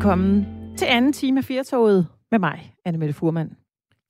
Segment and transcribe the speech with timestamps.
[0.00, 3.56] Velkommen til anden time af Firtoget med mig, Anne Mette Furman.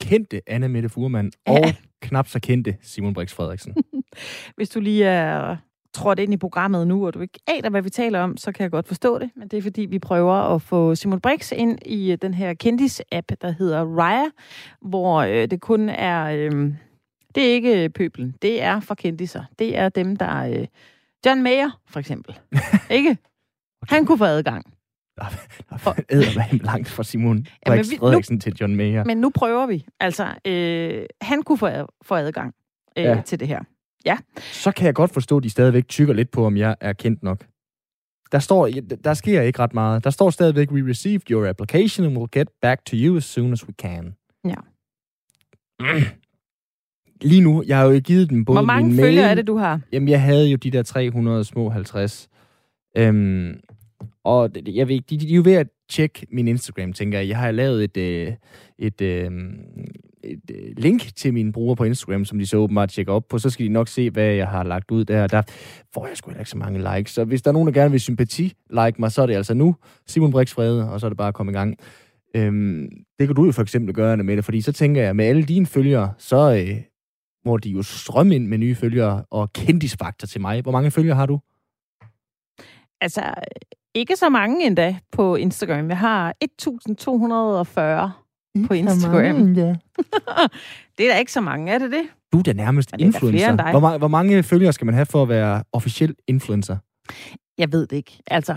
[0.01, 1.53] Kendte Anne Mette Furman ja.
[1.53, 3.75] og knap så kendte Simon Brix Frederiksen.
[4.57, 5.57] Hvis du lige er
[5.93, 8.63] trådt ind i programmet nu, og du ikke aner, hvad vi taler om, så kan
[8.63, 9.31] jeg godt forstå det.
[9.37, 13.33] Men det er fordi, vi prøver at få Simon Brix ind i den her kendis-app,
[13.41, 14.27] der hedder Raya,
[14.81, 16.25] hvor øh, det kun er...
[16.25, 16.75] Øh,
[17.35, 19.45] det er ikke pøbelen, det er for kendiser.
[19.59, 20.45] Det er dem, der...
[20.45, 20.67] Øh,
[21.27, 22.39] John Mayer, for eksempel.
[22.91, 23.19] ikke?
[23.89, 24.75] Han kunne få adgang.
[25.17, 25.25] Der
[26.09, 29.05] er langt fra Simon ja, vi, Frederiksen nu, til John Mayer.
[29.05, 29.87] Men nu prøver vi.
[30.01, 31.69] Altså, øh, han kunne få,
[32.03, 32.55] få adgang
[32.99, 33.23] øh, ja.
[33.25, 33.61] til det her.
[34.07, 34.17] Ja.
[34.37, 37.23] Så kan jeg godt forstå, at de stadigvæk tykker lidt på, om jeg er kendt
[37.23, 37.47] nok.
[38.33, 38.69] Der står,
[39.05, 40.05] der sker ikke ret meget.
[40.05, 43.53] Der står stadigvæk, we received your application and we'll get back to you as soon
[43.53, 44.15] as we can.
[44.45, 44.55] Ja.
[45.81, 46.03] Mm.
[47.23, 49.81] Lige nu, jeg har jo givet dem både Hvor mange følgere er det, du har?
[49.93, 52.29] Jamen, jeg havde jo de der 300 små 50.
[52.97, 53.61] Øhm,
[54.25, 57.29] og jeg ved de, de er jo ved at tjekke min Instagram, tænker jeg.
[57.29, 58.33] Jeg har lavet et, øh,
[58.79, 59.31] et, øh,
[60.25, 63.39] et, et link til min brugere på Instagram, som de så åbenbart tjekker op på.
[63.39, 65.27] Så skal de nok se, hvad jeg har lagt ud der.
[65.27, 65.43] Der
[65.95, 67.13] får jeg sgu ikke så mange likes.
[67.13, 69.77] Så hvis der er nogen, der gerne vil sympati-like mig, så er det altså nu
[70.07, 71.77] Simon Brix Frede, og så er det bare at komme i gang.
[72.37, 75.25] Øhm, det kan du jo for eksempel gøre, med det, fordi så tænker jeg, med
[75.25, 76.83] alle dine følgere, så øh,
[77.45, 80.63] må de jo strømme ind med nye følgere og kendisfaktor til mig.
[80.63, 81.41] Hvor mange følgere har du?
[83.01, 83.35] Altså,
[83.95, 85.89] ikke så mange endda på Instagram.
[85.89, 88.13] Jeg har 1240
[88.67, 89.35] på Instagram.
[89.35, 89.75] Mange, ja.
[90.99, 92.03] det er da ikke så mange, er det det?
[92.33, 93.71] Du er da nærmest er influencer.
[93.71, 96.77] Hvor, ma- hvor mange følgere skal man have for at være officiel influencer?
[97.59, 98.19] Jeg ved det ikke.
[98.27, 98.57] Altså,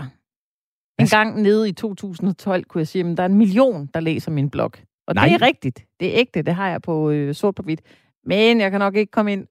[0.98, 4.30] en gang nede i 2012 kunne jeg sige, at der er en million, der læser
[4.30, 4.72] min blog.
[5.06, 5.24] Og Nej.
[5.28, 5.84] det er rigtigt.
[6.00, 6.42] Det er ægte.
[6.42, 7.80] Det har jeg på øh, sort på hvidt.
[8.26, 9.46] Men jeg kan nok ikke komme ind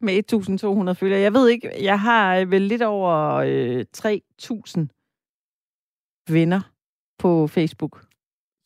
[0.00, 1.20] med 1.200 følgere.
[1.20, 4.86] Jeg ved ikke, jeg har øh, vel lidt over øh, 3.000
[6.28, 6.60] venner
[7.18, 8.04] på Facebook.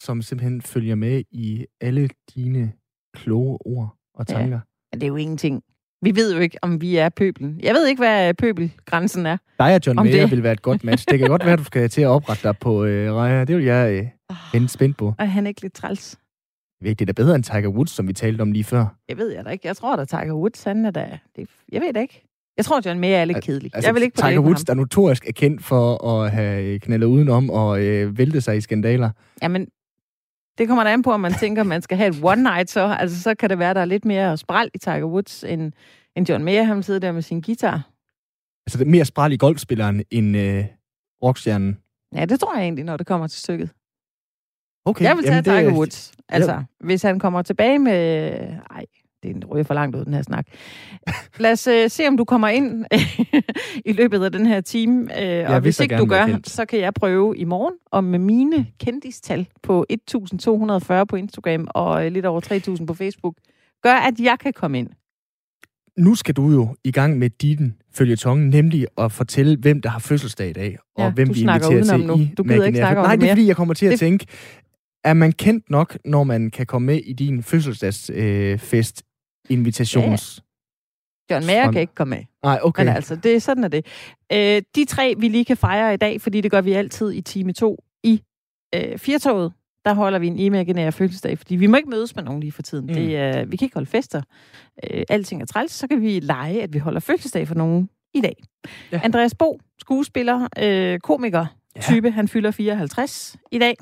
[0.03, 2.73] Som simpelthen følger med i alle dine
[3.15, 4.57] kloge ord og tanker.
[4.57, 4.61] Ja,
[4.93, 5.63] men det er jo ingenting.
[6.03, 7.61] Vi ved jo ikke, om vi er pøbelen.
[7.63, 9.37] Jeg ved ikke, hvad pøbelgrænsen er.
[9.59, 10.31] Dig og John Mayer det...
[10.31, 11.07] vil være et godt match.
[11.11, 13.45] Det kan godt være, at du skal til at oprette dig på øh, Raja.
[13.45, 14.11] Det vil jeg
[14.55, 15.15] øh, oh, spændt på.
[15.19, 16.19] Og han er ikke lidt træls?
[16.83, 18.87] Det er bedre end Tiger Woods, som vi talte om lige før.
[19.09, 19.67] Jeg ved jeg da ikke.
[19.67, 21.19] Jeg tror da, Tiger Woods, han er da...
[21.37, 22.25] Det, jeg ved det ikke.
[22.57, 23.71] Jeg tror, John Mayer er lidt kedelig.
[23.75, 27.07] Altså, jeg vil ikke på Tiger Woods, der notorisk er kendt for at have knaldet
[27.07, 29.11] udenom og øh, vælte sig i skandaler.
[29.43, 29.67] Jamen,
[30.59, 32.71] det kommer da an på, om man tænker, at man skal have et one night,
[32.71, 35.45] så, altså, så kan det være, at der er lidt mere spral i Tiger Woods,
[35.45, 35.73] end,
[36.17, 37.91] end John Mayer, han sidder der med sin guitar.
[38.67, 40.65] Altså, det er mere spral i golfspilleren end øh,
[41.23, 41.79] rockstjernen?
[42.15, 43.71] Ja, det tror jeg egentlig, når det kommer til stykket.
[44.89, 45.05] Okay.
[45.05, 45.73] Jeg vil tage Tiger det...
[45.73, 46.13] Woods.
[46.29, 46.59] Altså, ja.
[46.81, 48.31] hvis han kommer tilbage med...
[48.71, 48.85] Ej,
[49.23, 50.47] det er en rød for langt ud, den her snak.
[51.39, 52.85] Lad os uh, se, om du kommer ind
[53.91, 55.09] i løbet af den her time.
[55.15, 58.67] Ja, og hvis ikke du gør, så kan jeg prøve i morgen, om med mine
[58.81, 63.35] kendistal på 1240 på Instagram og uh, lidt over 3000 på Facebook,
[63.83, 64.89] gør, at jeg kan komme ind.
[65.97, 69.99] Nu skal du jo i gang med din følgetong, nemlig at fortælle, hvem der har
[69.99, 72.19] fødselsdag i dag, og ja, hvem vi inviterer til nu.
[72.39, 73.99] Du gider ikke snakke om Nej, det, det er fordi, jeg kommer til at det...
[73.99, 74.27] tænke,
[75.09, 79.03] er man kendt nok, når man kan komme med i din fødselsdagsfest
[79.51, 80.39] øh, invitations...
[80.39, 80.43] Ja.
[81.31, 82.25] John Mayer kan ikke komme med.
[82.43, 82.85] Nej, okay.
[82.85, 83.87] Men altså, det, sådan er det.
[84.33, 87.21] Øh, de tre, vi lige kan fejre i dag, fordi det gør vi altid i
[87.21, 88.23] time 2 i
[88.75, 89.53] øh, Firtoget,
[89.85, 92.63] der holder vi en imaginær fødselsdag, fordi vi må ikke mødes med nogen lige for
[92.63, 92.87] tiden.
[92.87, 92.95] Mm.
[92.95, 94.23] Det, øh, vi kan ikke holde fester.
[94.91, 98.21] Øh, alting er træls, så kan vi lege, at vi holder fødselsdag for nogen i
[98.21, 98.37] dag.
[98.93, 99.01] Ja.
[99.05, 101.47] Andreas Bo, skuespiller, øh, komiker,
[101.77, 101.81] ja.
[101.81, 103.77] type, han fylder 54 i dag.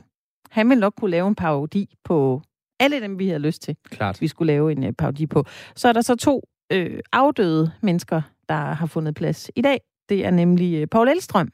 [0.51, 2.43] Han vil nok kunne lave en parodi på
[2.81, 3.77] alle dem, vi har lyst til.
[3.85, 4.21] Klart.
[4.21, 5.45] Vi skulle lave en uh, parodi på.
[5.77, 6.43] Så er der så to
[6.73, 9.81] øh, afdøde mennesker, der har fundet plads i dag.
[10.09, 11.53] Det er nemlig uh, Paul Elstrøm.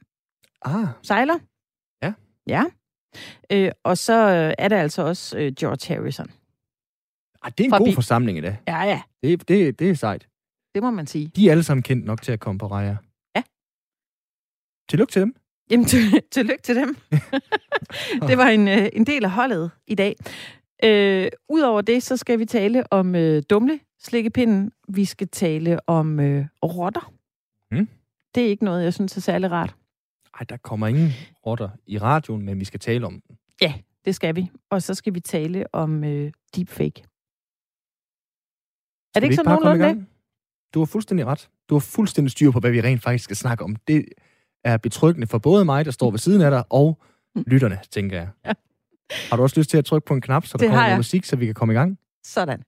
[0.63, 0.87] Ah.
[1.03, 1.39] Sejler.
[2.03, 2.13] Ja.
[2.47, 2.65] Ja.
[3.53, 6.27] Øh, og så øh, er der altså også øh, George Harrison.
[7.43, 8.57] Ah, det er en Fra god bi- forsamling i dag.
[8.69, 9.03] Ja, ja.
[9.23, 10.29] Det, det, det er sejt.
[10.75, 11.29] Det må man sige.
[11.29, 12.97] De er alle sammen kendt nok til at komme på rejer.
[13.37, 13.43] Ja.
[14.89, 15.35] Tillykke til dem.
[15.73, 16.97] Jamen, til, tillykke til dem.
[18.29, 20.17] det var en, øh, en del af holdet i dag.
[20.85, 24.73] Øh, Udover det, så skal vi tale om øh, dumle slikkepinden.
[24.89, 27.13] Vi skal tale om øh, rotter.
[27.71, 27.89] Mm.
[28.35, 29.75] Det er ikke noget, jeg synes er særlig rart.
[30.37, 31.11] Nej, der kommer ingen
[31.47, 33.37] rotter i radioen, men vi skal tale om dem.
[33.61, 34.51] Ja, det skal vi.
[34.71, 37.03] Og så skal vi tale om øh, deepfake.
[39.15, 40.07] Er det ikke sådan nogenlunde det?
[40.75, 41.49] Du har fuldstændig ret.
[41.69, 43.77] Du har fuldstændig styr på, hvad vi rent faktisk skal snakke om.
[43.77, 44.05] Det
[44.65, 46.99] er betryggende for både mig, der står ved siden af dig, og
[47.35, 47.45] mm.
[47.47, 48.29] lytterne, tænker jeg.
[48.47, 48.53] Ja.
[49.31, 50.99] Har du også lyst til at trykke på en knap, så der det kommer noget
[50.99, 51.99] musik, så vi kan komme i gang?
[52.25, 52.63] Sådan.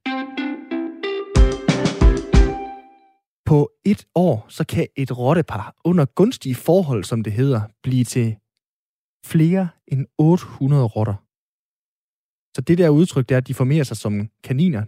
[3.46, 8.36] På et år, så kan et rottepar under gunstige forhold, som det hedder, blive til
[9.26, 11.14] flere end 800 rotter.
[12.56, 14.84] Så det der udtryk, der at de formerer sig som kaniner,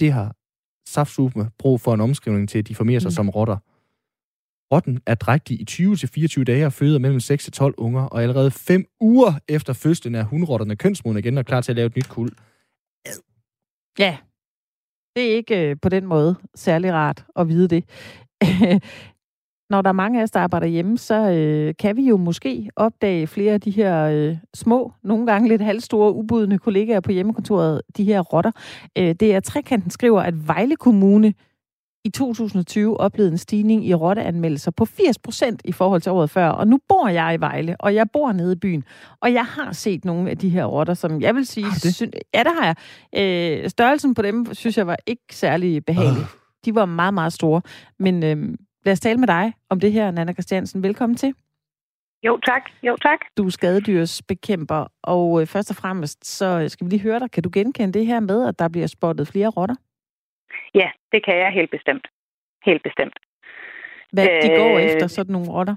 [0.00, 0.36] det har
[0.88, 3.14] saftsuppe brug for en omskrivning til, at de formerer sig mm.
[3.14, 3.56] som rotter.
[4.72, 9.32] Rotten er drægtig i 20-24 dage og føder mellem 6-12 unger, og allerede 5 uger
[9.48, 12.32] efter fødslen er hundrotterne kønsmodne igen og klar til at lave et nyt kuld.
[13.98, 14.16] Ja,
[15.16, 17.84] det er ikke øh, på den måde særlig rart at vide det.
[19.70, 22.70] Når der er mange af os, der arbejder hjemme, så øh, kan vi jo måske
[22.76, 27.82] opdage flere af de her øh, små, nogle gange lidt halvstore, ubudne kollegaer på hjemmekontoret,
[27.96, 28.50] de her rotter.
[28.98, 31.34] Øh, det er Trekanten skriver, at Vejle Kommune
[32.04, 36.48] i 2020 oplevede en stigning i rotteanmeldelser på 80 procent i forhold til året før.
[36.48, 38.84] Og nu bor jeg i Vejle, og jeg bor nede i byen.
[39.20, 41.66] Og jeg har set nogle af de her rotter, som jeg vil sige...
[41.66, 41.94] det?
[41.94, 42.02] Sy-
[42.34, 42.76] ja, det har jeg.
[43.62, 46.22] Øh, størrelsen på dem, synes jeg, var ikke særlig behagelig.
[46.22, 46.28] Uh.
[46.64, 47.62] De var meget, meget store.
[47.98, 50.82] Men øh, lad os tale med dig om det her, Nana Christiansen.
[50.82, 51.34] Velkommen til.
[52.26, 52.62] Jo, tak.
[52.82, 53.18] Jo, tak.
[53.36, 57.30] Du er skadedyrsbekæmper, og øh, først og fremmest, så skal vi lige høre dig.
[57.30, 59.74] Kan du genkende det her med, at der bliver spottet flere rotter?
[60.74, 62.06] Ja, det kan jeg helt bestemt.
[62.64, 63.18] Helt bestemt.
[64.12, 65.76] Hvad de går efter, sådan nogle rotter?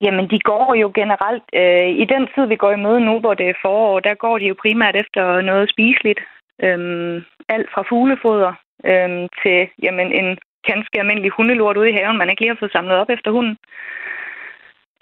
[0.00, 1.42] Jamen, de går jo generelt...
[1.54, 4.38] Øh, I den tid, vi går i møde nu, hvor det er forår, der går
[4.38, 6.20] de jo primært efter noget spiseligt.
[6.62, 8.52] Øhm, alt fra fuglefoder
[8.90, 10.38] øhm, til jamen, en
[10.70, 13.56] ganske almindelig hundelort ude i haven, man ikke lige har fået samlet op efter hunden.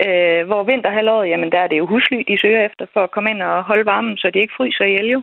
[0.06, 3.30] Øh, hvor vinterhalvåret, jamen der er det jo husly, de søger efter for at komme
[3.30, 5.22] ind og holde varmen, så de ikke fryser ihjel jo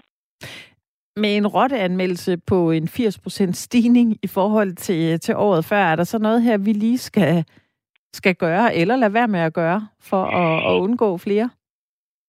[1.17, 6.03] med en rotteanmeldelse på en 80% stigning i forhold til, til året før, er der
[6.03, 7.45] så noget her, vi lige skal,
[8.13, 11.49] skal gøre, eller lade være med at gøre, for at, at undgå flere?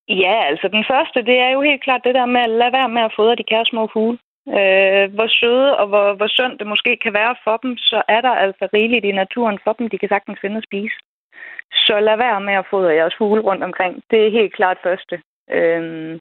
[0.09, 2.89] Ja, altså den første, det er jo helt klart det der med at lade være
[2.89, 4.19] med at fodre de kære små fugle.
[4.59, 8.21] Øh, hvor søde og hvor, hvor sundt det måske kan være for dem, så er
[8.21, 10.97] der altså rigeligt i naturen for dem, de kan sagtens finde at spise.
[11.73, 14.03] Så lad være med at fodre jeres fugle rundt omkring.
[14.11, 15.23] Det er helt klart første.
[15.51, 16.21] Øhm,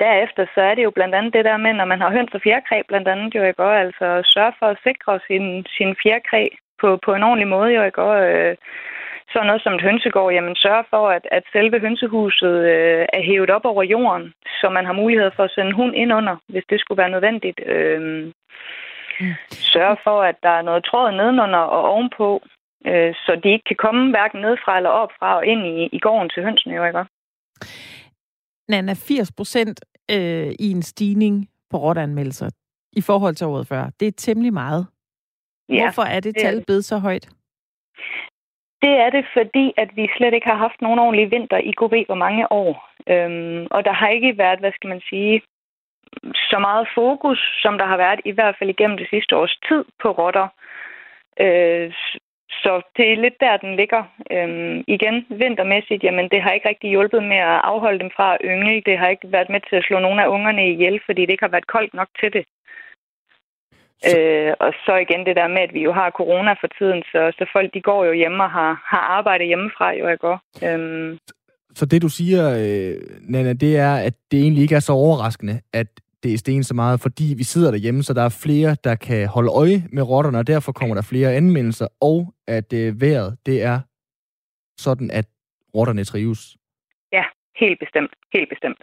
[0.00, 2.40] derefter så er det jo blandt andet det der med, når man har høns og
[2.44, 6.48] fjerkræ, blandt andet jo ikke også, altså sørge for at sikre sin, sin fjerkræ
[6.80, 8.26] på, på en ordentlig måde jo ikke også.
[8.26, 8.56] Øh,
[9.32, 13.50] sådan noget som et hønsegård, jamen sørge for, at, at selve hønsehuset øh, er hævet
[13.50, 16.80] op over jorden, så man har mulighed for at sende hund ind under, hvis det
[16.80, 17.60] skulle være nødvendigt.
[17.66, 18.32] Øh.
[19.50, 22.42] Sørge for, at der er noget tråd nedenunder og ovenpå,
[22.86, 26.30] øh, så de ikke kan komme hverken nedfra eller opfra og ind i, i gården
[26.30, 27.04] til hønsene, jo ikke?
[28.68, 29.80] Nana, 80 procent
[30.10, 32.50] øh, i en stigning på rotteanmeldelser
[32.92, 33.90] i forhold til året før.
[34.00, 34.86] Det er temmelig meget.
[35.68, 37.28] Ja, Hvorfor er det, det tal blevet så højt?
[38.82, 42.06] Det er det, fordi at vi slet ikke har haft nogen ordentlig vinter i ved
[42.06, 42.90] hvor mange år.
[43.12, 45.42] Øhm, og der har ikke været, hvad skal man sige,
[46.34, 49.84] så meget fokus, som der har været i hvert fald igennem det sidste års tid
[50.02, 50.48] på rotter.
[51.40, 51.92] Øh,
[52.62, 54.02] så det er lidt der, den ligger.
[54.34, 58.40] Øhm, igen, vintermæssigt, jamen det har ikke rigtig hjulpet med at afholde dem fra at
[58.44, 58.82] yngle.
[58.88, 61.46] Det har ikke været med til at slå nogle af ungerne ihjel, fordi det ikke
[61.48, 62.44] har været koldt nok til det.
[64.02, 64.18] Så...
[64.18, 67.20] Øh, og så igen det der med, at vi jo har corona for tiden, så,
[67.38, 70.36] så folk de går jo hjemme og har, har arbejdet hjemmefra jo, jeg går.
[70.66, 71.18] Øhm...
[71.74, 72.94] Så det du siger, øh,
[73.32, 75.86] Nana, det er, at det egentlig ikke er så overraskende, at
[76.24, 79.28] det er sten så meget, fordi vi sidder derhjemme, så der er flere, der kan
[79.28, 83.62] holde øje med rotterne, og derfor kommer der flere anmeldelser, og at øh, vejret, det
[83.62, 83.80] er
[84.80, 85.26] sådan, at
[85.74, 86.56] rotterne trives.
[87.12, 87.24] Ja,
[87.56, 88.10] helt bestemt.
[88.34, 88.78] Helt bestemt.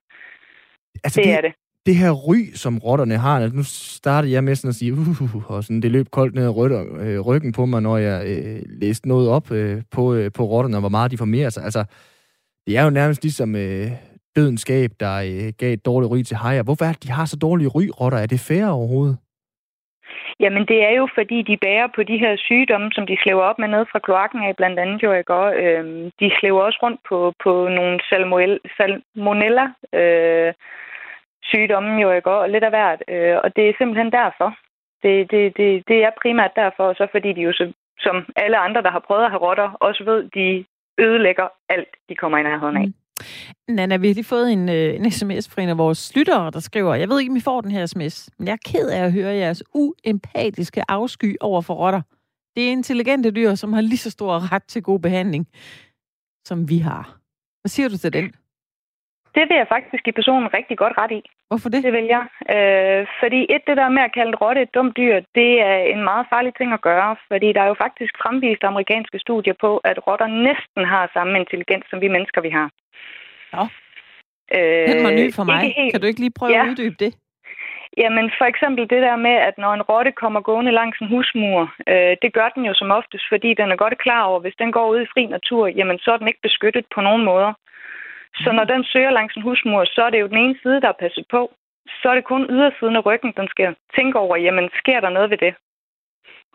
[1.03, 1.53] Altså, det, det er det.
[1.85, 5.51] Det her ry, som rotterne har, altså, nu startede jeg med sådan at sige, uh,
[5.51, 9.07] og sådan, det løb koldt ned ad øh, ryggen på mig, når jeg øh, læste
[9.07, 11.63] noget op øh, på, øh, på rotterne, og hvor meget de formerer sig.
[11.63, 11.85] Altså,
[12.67, 13.91] det er jo nærmest ligesom øh,
[14.35, 16.63] dødenskab, der øh, gav et dårligt ry til hajer.
[16.63, 18.17] Hvorfor er det, de har så dårlige ryrotter?
[18.17, 19.17] Er det fair overhovedet?
[20.39, 23.59] Jamen, det er jo, fordi de bærer på de her sygdomme, som de slæver op
[23.59, 25.33] med ned fra kloakken af, blandt andet jo, ikke?
[25.33, 30.53] Og, øhm, de slæver også rundt på, på nogle salmonella øh,
[31.43, 32.31] sygdomme, jo, ikke?
[32.31, 33.03] Og lidt af hvert.
[33.07, 34.49] Øh, og det er simpelthen derfor.
[35.03, 38.57] Det, det, det, det er primært derfor, og så fordi de jo, så, som alle
[38.57, 40.65] andre, der har prøvet at have rotter, også ved, de
[40.97, 42.87] ødelægger alt, de kommer i nærheden af.
[42.87, 42.93] Mm.
[43.67, 46.59] Nana, vi har lige fået en, øh, en sms fra en af vores lyttere, der
[46.59, 49.03] skriver, jeg ved ikke, om I får den her sms, men jeg er ked af
[49.05, 52.01] at høre jeres uempatiske afsky over for rotter.
[52.55, 55.47] Det er intelligente dyr, som har lige så stor ret til god behandling,
[56.47, 57.19] som vi har.
[57.61, 58.31] Hvad siger du til den?
[59.35, 61.21] Det vil jeg faktisk give personen rigtig godt ret i.
[61.49, 61.83] Hvorfor det?
[61.83, 62.23] Det vil jeg.
[62.55, 66.03] Øh, fordi et, det der med at kalde rotte et dumt dyr, det er en
[66.03, 67.15] meget farlig ting at gøre.
[67.31, 71.85] Fordi der er jo faktisk fremvist amerikanske studier på, at rotter næsten har samme intelligens,
[71.89, 72.67] som vi mennesker vi har.
[73.55, 73.63] Ja.
[74.57, 75.59] Øh, Den var ny for mig.
[75.77, 75.91] Helt...
[75.93, 76.63] Kan du ikke lige prøve ja.
[76.63, 77.11] at uddybe det?
[77.97, 81.61] Jamen for eksempel det der med, at når en rotte kommer gående langs en husmur,
[81.91, 84.59] øh, det gør den jo som oftest, fordi den er godt klar over, at hvis
[84.61, 87.53] den går ud i fri natur, jamen så er den ikke beskyttet på nogen måder.
[88.35, 90.87] Så når den søger langs en husmur, så er det jo den ene side, der
[90.87, 91.51] er passet på.
[92.01, 95.29] Så er det kun ydersiden af ryggen, den skal tænke over, jamen sker der noget
[95.29, 95.53] ved det?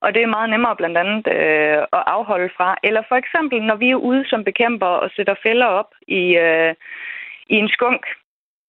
[0.03, 2.77] Og det er meget nemmere blandt andet øh, at afholde fra.
[2.83, 6.75] Eller for eksempel, når vi er ude som bekæmper og sætter fælder op i, øh,
[7.47, 8.07] i en skunk,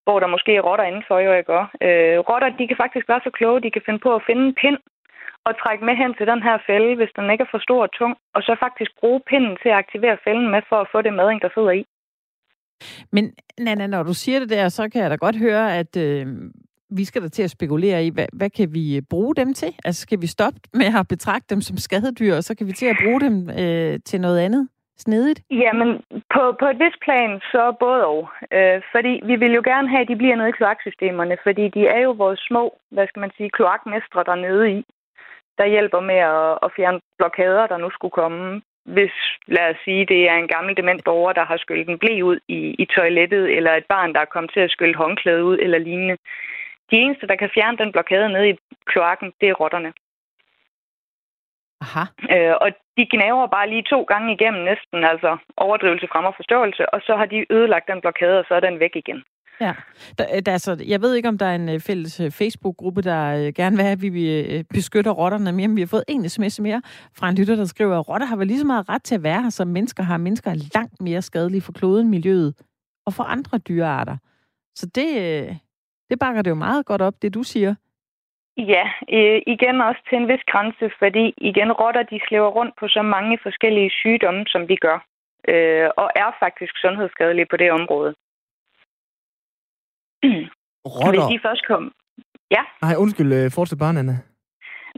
[0.03, 1.53] hvor der måske er rotter indenfor, jo ikke
[1.87, 4.55] øh, Rotter, de kan faktisk være så kloge, de kan finde på at finde en
[4.61, 4.77] pind
[5.47, 7.91] og trække med hen til den her fælde, hvis den ikke er for stor og
[7.91, 11.13] tung, og så faktisk bruge pinden til at aktivere fælden med for at få det
[11.13, 11.85] mading, der sidder i.
[13.11, 16.27] Men Nana, når du siger det der, så kan jeg da godt høre, at øh,
[16.89, 19.75] vi skal da til at spekulere i, hvad, hvad kan vi øh, bruge dem til?
[19.85, 22.85] Altså skal vi stoppe med at betragte dem som skadedyr, og så kan vi til
[22.85, 24.67] at bruge dem øh, til noget andet?
[24.97, 25.39] snedigt?
[25.51, 25.89] Jamen,
[26.33, 28.29] på, på et vis plan, så både og.
[28.51, 31.87] Øh, fordi vi vil jo gerne have, at de bliver nede i kloaksystemerne, fordi de
[31.87, 34.85] er jo vores små, hvad skal man sige, kloakmestre dernede i,
[35.57, 38.61] der hjælper med at, at fjerne blokader, der nu skulle komme.
[38.95, 39.13] Hvis,
[39.47, 42.39] lad os sige, det er en gammel dement borger, der har skyllet en blæ ud
[42.47, 45.77] i, i toilettet, eller et barn, der er kommet til at skylde håndklæde ud, eller
[45.77, 46.17] lignende.
[46.91, 49.93] De eneste, der kan fjerne den blokade nede i kloakken, det er rotterne.
[51.81, 52.03] Aha.
[52.33, 56.89] Øh, og de gnaver bare lige to gange igennem næsten, altså overdrivelse frem og forståelse,
[56.93, 59.23] og så har de ødelagt den blokade, og så er den væk igen.
[59.61, 59.73] Ja,
[60.17, 63.21] der, der, altså, jeg ved ikke, om der er en øh, fælles øh, Facebook-gruppe, der
[63.37, 66.59] øh, gerne vil have, at vi beskytter rotterne mere, men vi har fået en sms
[66.59, 66.81] mere
[67.17, 69.23] fra en lytter, der skriver, at rotter har vel lige så meget ret til at
[69.23, 70.17] være her, som mennesker har.
[70.17, 72.53] Mennesker er langt mere skadelige for kloden, miljøet
[73.05, 74.17] og for andre dyrearter.
[74.75, 75.09] Så det,
[76.09, 77.75] det bakker det jo meget godt op, det du siger.
[78.57, 78.85] Ja,
[79.17, 83.01] øh, igen også til en vis grænse, fordi igen rotter, de slæver rundt på så
[83.01, 84.99] mange forskellige sygdomme, som de gør,
[85.47, 88.13] øh, og er faktisk sundhedsskadelige på det område.
[90.95, 91.11] Rotter?
[91.11, 91.91] Hvis de først kom...
[92.51, 92.63] Ja?
[92.81, 94.17] Nej, undskyld, øh, fortsæt bare, Anna.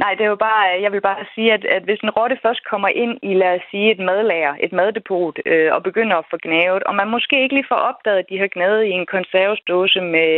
[0.03, 2.61] Nej, det er jo bare, jeg vil bare sige, at, at hvis en rotte først
[2.71, 6.37] kommer ind i, lad os sige, et madlager, et maddepot, øh, og begynder at få
[6.45, 10.01] gnavet, og man måske ikke lige får opdaget, at de har gnavet i en konservesdåse
[10.15, 10.31] med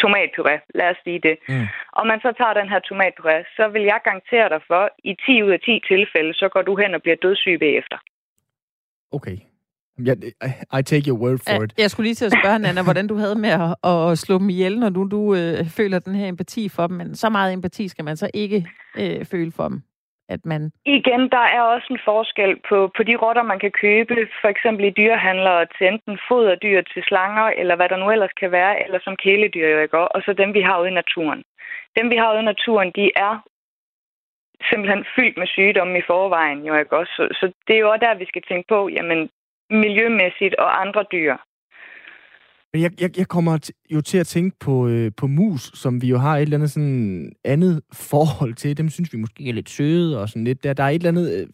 [0.00, 1.66] tomatpuré, lad os sige det, mm.
[1.98, 5.42] og man så tager den her tomatpuré, så vil jeg garantere dig for, i 10
[5.42, 7.98] ud af 10 tilfælde, så går du hen og bliver dødssyg bagefter.
[9.16, 9.36] Okay.
[10.06, 10.14] Ja,
[10.78, 11.74] I take your word for it.
[11.78, 14.48] Jeg skulle lige til at spørge, Nana, hvordan du havde med at, at slå dem
[14.50, 16.96] ihjel, når du, du øh, føler den her empati for dem.
[16.96, 18.66] Men så meget empati skal man så ikke
[18.98, 19.82] øh, føle for dem,
[20.28, 20.70] at man...
[20.84, 24.84] Igen, der er også en forskel på, på de rotter, man kan købe, for eksempel
[24.84, 28.98] i dyrehandlere, til enten foderdyr til slanger, eller hvad der nu ellers kan være, eller
[29.04, 29.98] som kæledyr, jo ikke?
[29.98, 31.42] og så dem, vi har ude i naturen.
[31.96, 33.34] Dem, vi har ude i naturen, de er
[34.70, 37.12] simpelthen fyldt med sygdomme i forvejen, jo ikke også?
[37.16, 39.30] Så, så det er jo også der, vi skal tænke på, jamen,
[39.70, 41.36] miljømæssigt og andre dyr.
[42.72, 46.06] Men jeg, jeg, jeg kommer jo til at tænke på, øh, på mus, som vi
[46.06, 48.76] jo har et eller andet sådan andet forhold til.
[48.76, 50.64] Dem synes vi måske er lidt søde og sådan lidt.
[50.64, 51.46] Der, der er et eller andet øh,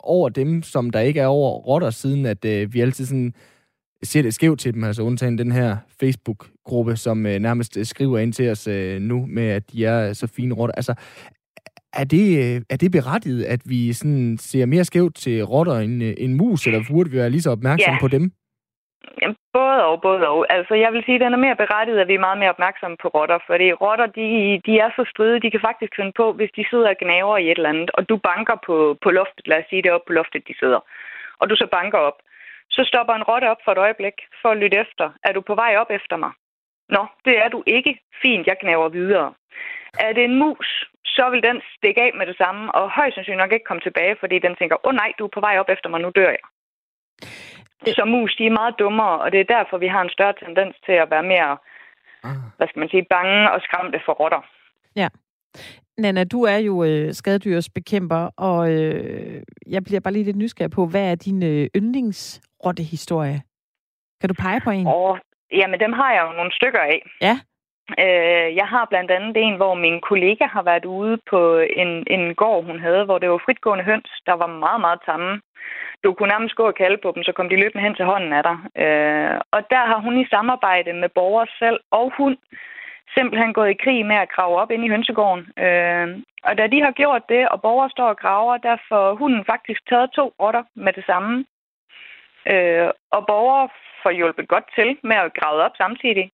[0.00, 3.34] over dem, som der ikke er over rotter, siden at øh, vi altid sådan
[4.02, 8.32] ser det skævt til dem, altså undtagen den her Facebook-gruppe, som øh, nærmest skriver ind
[8.32, 10.74] til os øh, nu med, at de er så fine rotter.
[10.74, 10.94] Altså,
[12.00, 16.02] er det, øh, er det berettiget, at vi sådan ser mere skævt til rotter end,
[16.08, 18.04] øh, end mus, eller burde vi være lige så opmærksomme ja.
[18.06, 18.24] på dem?
[19.22, 20.40] Jamen, både og, både og.
[20.56, 22.96] Altså, jeg vil sige, at den er mere berettiget, at vi er meget mere opmærksomme
[23.02, 24.26] på rotter, fordi rotter, de,
[24.66, 27.50] de er så stride, de kan faktisk finde på, hvis de sidder og gnaver i
[27.50, 30.12] et eller andet, og du banker på, på loftet, lad os sige det op på
[30.12, 30.80] loftet, de sidder,
[31.40, 32.18] og du så banker op,
[32.70, 35.06] så stopper en rotte op for et øjeblik for at lytte efter.
[35.26, 36.32] Er du på vej op efter mig?
[36.88, 37.92] Nå, det er du ikke.
[38.22, 39.32] Fint, jeg gnaver videre.
[39.98, 40.68] Er det en mus,
[41.16, 44.16] så vil den stikke af med det samme, og højst sandsynligt nok ikke komme tilbage,
[44.22, 46.30] fordi den tænker, åh oh, nej, du er på vej op efter mig, nu dør
[46.36, 46.44] jeg.
[47.98, 50.74] Så mus, de er meget dummere, og det er derfor, vi har en større tendens
[50.86, 51.52] til at være mere,
[52.24, 52.36] ah.
[52.56, 54.42] hvad skal man sige, bange og skræmte for rotter.
[54.96, 55.08] Ja.
[55.98, 60.86] Nana, du er jo øh, skadedyrsbekæmper, og øh, jeg bliver bare lige lidt nysgerrig på,
[60.86, 63.42] hvad er din øh, yndlingsrottehistorie?
[64.20, 64.86] Kan du pege på en?
[64.86, 65.18] Åh,
[65.52, 67.00] jamen dem har jeg jo nogle stykker af.
[67.20, 67.40] Ja.
[67.90, 72.34] Øh, jeg har blandt andet en, hvor min kollega har været ude på en, en
[72.34, 75.40] gård, hun havde, hvor det var fritgående høns, der var meget, meget tamme.
[76.04, 78.32] Du kunne nærmest gå og kalde på dem, så kom de løbende hen til hånden
[78.32, 78.56] af dig.
[78.84, 82.38] Øh, og der har hun i samarbejde med borgere selv og hun
[83.14, 85.42] simpelthen gået i krig med at grave op ind i hønsegården.
[85.64, 86.06] Øh,
[86.44, 89.88] og da de har gjort det, og borgere står og graver, der får hunden faktisk
[89.88, 91.44] taget to rotter med det samme.
[93.10, 93.68] Og borgere
[94.02, 96.30] får hjulpet godt til med at grave op samtidig.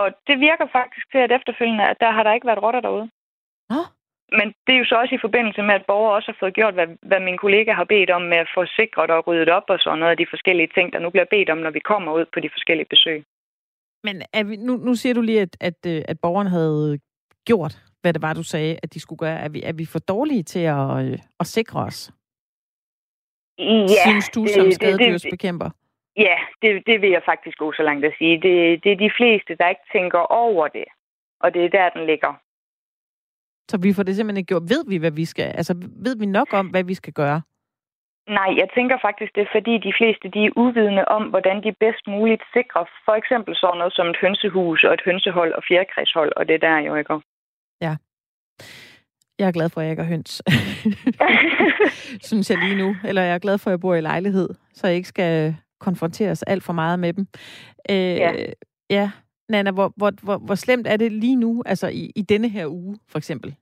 [0.00, 3.08] Og det virker faktisk til, at efterfølgende, at der har der ikke været rotter derude.
[3.72, 3.80] Nå?
[4.38, 6.74] Men det er jo så også i forbindelse med, at borgere også har fået gjort,
[6.74, 9.78] hvad, hvad min kollega har bedt om med at få sikret og ryddet op og
[9.80, 12.24] sådan noget af de forskellige ting, der nu bliver bedt om, når vi kommer ud
[12.34, 13.24] på de forskellige besøg.
[14.06, 16.98] Men er vi, nu, nu siger du lige, at, at, øh, at borgeren havde
[17.44, 19.38] gjort, hvad det var, du sagde, at de skulle gøre.
[19.38, 22.12] Er vi, er vi for dårlige til at, øh, at sikre os?
[23.58, 25.70] Ja, Synes du som skadedyrsbekæmper?
[26.16, 28.34] Ja, det, det vil jeg faktisk gå så langt at sige.
[28.46, 30.84] Det, det er de fleste, der ikke tænker over det.
[31.40, 32.32] Og det er der, den ligger.
[33.70, 34.70] Så vi får det simpelthen ikke gjort.
[34.74, 35.50] Ved vi, hvad vi skal?
[35.60, 37.42] Altså, ved vi nok om, hvad vi skal gøre?
[38.28, 41.72] Nej, jeg tænker faktisk, det er fordi de fleste de er uvidende om, hvordan de
[41.80, 46.32] bedst muligt sikrer for eksempel sådan noget som et hønsehus og et hønsehold og fjerkræshold,
[46.36, 47.20] og det der jo ikke.
[47.80, 47.96] Ja.
[49.38, 50.42] Jeg er glad for, at jeg ikke er høns.
[52.28, 52.96] Synes jeg lige nu.
[53.08, 56.42] Eller jeg er glad for, at jeg bor i lejlighed, så jeg ikke skal konfronteres
[56.42, 57.26] alt for meget med dem.
[57.90, 58.32] Øh, ja.
[58.90, 59.10] ja.
[59.48, 62.66] Nana, hvor, hvor, hvor, hvor slemt er det lige nu, altså i, i denne her
[62.66, 63.54] uge, for eksempel?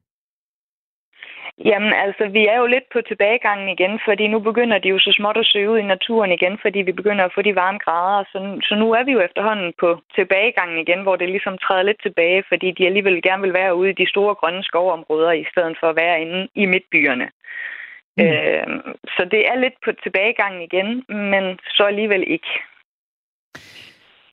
[1.58, 5.12] Jamen, altså, vi er jo lidt på tilbagegangen igen, fordi nu begynder de jo så
[5.16, 8.24] småt at søge ud i naturen igen, fordi vi begynder at få de varme grader.
[8.32, 12.02] Så, så nu er vi jo efterhånden på tilbagegangen igen, hvor det ligesom træder lidt
[12.02, 15.76] tilbage, fordi de alligevel gerne vil være ude i de store grønne skovområder, i stedet
[15.80, 17.28] for at være inde i midtbyerne.
[18.16, 18.24] Mm.
[18.24, 18.66] Øh,
[19.14, 20.88] så det er lidt på tilbagegangen igen,
[21.32, 22.50] men så alligevel ikke.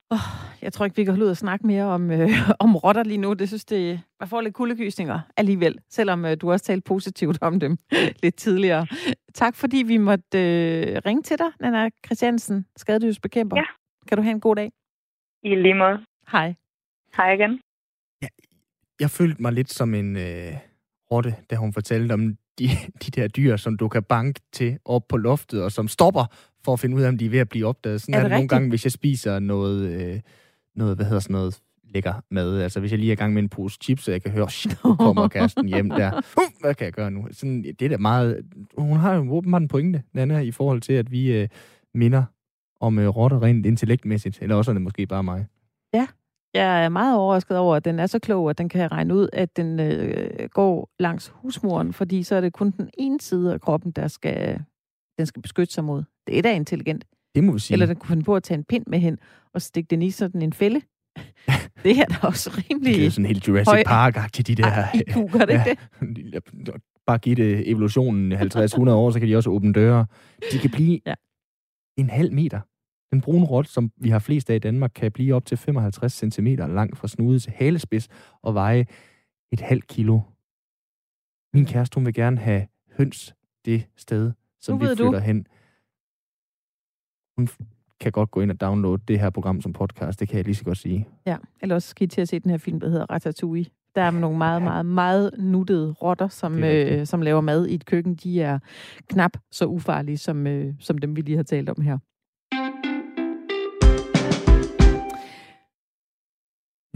[0.09, 0.25] Oh,
[0.61, 2.29] jeg tror ikke, vi kan holde ud og snakke mere om, øh,
[2.65, 3.33] om rotter lige nu.
[3.33, 7.59] Det synes det, man får lidt kuldegysninger alligevel, selvom øh, du også talte positivt om
[7.59, 7.77] dem
[8.23, 8.87] lidt tidligere.
[9.33, 13.57] Tak fordi vi måtte øh, ringe til dig, Nana Christiansen, skadedysbekæmper.
[13.57, 13.63] Ja.
[14.07, 14.71] Kan du have en god dag?
[15.43, 16.05] I lige måde.
[16.31, 16.53] Hej.
[17.17, 17.61] Hej igen.
[18.21, 18.27] Ja,
[18.99, 20.53] jeg følte mig lidt som en øh,
[21.11, 22.69] rotte, da hun fortalte om de,
[23.05, 26.25] de der dyr, som du kan banke til op på loftet, og som stopper
[26.65, 28.01] for at finde ud af, om de er ved at blive opdaget.
[28.01, 30.19] Sådan er, er det, det nogle gange, hvis jeg spiser noget, øh,
[30.75, 31.61] noget, hvad hedder sådan noget,
[31.93, 32.61] lækker mad.
[32.61, 34.47] Altså, hvis jeg lige er i gang med en pose chips, så jeg kan høre,
[34.85, 36.11] nu kommer kæresten hjem der.
[36.37, 37.27] Uh, hvad kan jeg gøre nu?
[37.31, 38.41] Sådan, det er da meget...
[38.77, 41.47] Hun har jo åbenbart en pointe, Nana, i forhold til, at vi øh,
[41.93, 42.23] minder
[42.79, 44.39] om øh, rotter rent intellektmæssigt.
[44.41, 45.45] Eller også er det måske bare mig.
[45.93, 46.07] Ja,
[46.53, 49.29] jeg er meget overrasket over, at den er så klog, at den kan regne ud,
[49.33, 53.61] at den øh, går langs husmuren, fordi så er det kun den ene side af
[53.61, 54.61] kroppen, der skal,
[55.17, 56.03] den skal beskytte sig mod.
[56.27, 57.05] Det er da intelligent.
[57.35, 57.75] Det må vi sige.
[57.75, 59.19] Eller den kunne finde på at tage en pind med hen
[59.53, 60.81] og stikke den i sådan en fælde.
[61.83, 62.95] det er da også rimelig...
[62.95, 64.65] Det er sådan helt Jurassic park til de der...
[64.65, 65.77] Ej, IQ, gør det ikke
[66.33, 66.43] det?
[67.07, 70.05] Bare give det evolutionen 50-100 år, så kan de også åbne døre.
[70.51, 71.13] De kan blive ja.
[71.97, 72.59] en halv meter.
[73.11, 76.13] Den brune rot, som vi har flest af i Danmark, kan blive op til 55
[76.13, 78.07] cm lang fra snude til halespids
[78.41, 78.85] og veje
[79.51, 80.19] et halvt kilo.
[81.53, 85.17] Min kæreste, hun vil gerne have høns det sted, som vi flytter du.
[85.17, 85.47] hen.
[87.37, 87.49] Hun
[87.99, 90.55] kan godt gå ind og downloade det her program som podcast, det kan jeg lige
[90.55, 91.07] så godt sige.
[91.25, 93.65] Ja, eller også skal I til at se den her film, der hedder Ratatouille.
[93.95, 97.85] Der er nogle meget, meget, meget nuttede rotter, som, øh, som laver mad i et
[97.85, 98.15] køkken.
[98.15, 98.59] De er
[99.09, 101.97] knap så ufarlige, som, øh, som dem, vi lige har talt om her.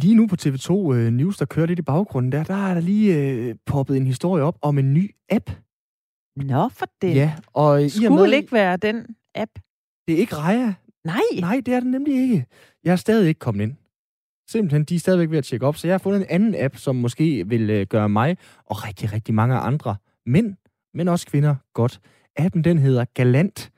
[0.06, 2.74] Lige nu på TV2 uh, øh, News, der kører lidt i baggrunden, der, der er
[2.74, 5.50] der lige uh, poppet en historie op om en ny app.
[6.36, 7.16] Nå, for det.
[7.16, 9.52] Ja, og Skulle med, ikke være den app?
[10.08, 10.74] Det er ikke Raja.
[11.04, 11.22] Nej.
[11.40, 12.46] Nej, det er det nemlig ikke.
[12.84, 13.74] Jeg er stadig ikke kommet ind.
[14.50, 16.78] Simpelthen, de er stadigvæk ved at tjekke op, så jeg har fundet en anden app,
[16.78, 20.56] som måske vil uh, gøre mig og rigtig, rigtig mange andre mænd,
[20.94, 22.00] men også kvinder, godt.
[22.36, 23.72] Appen, den hedder Galant.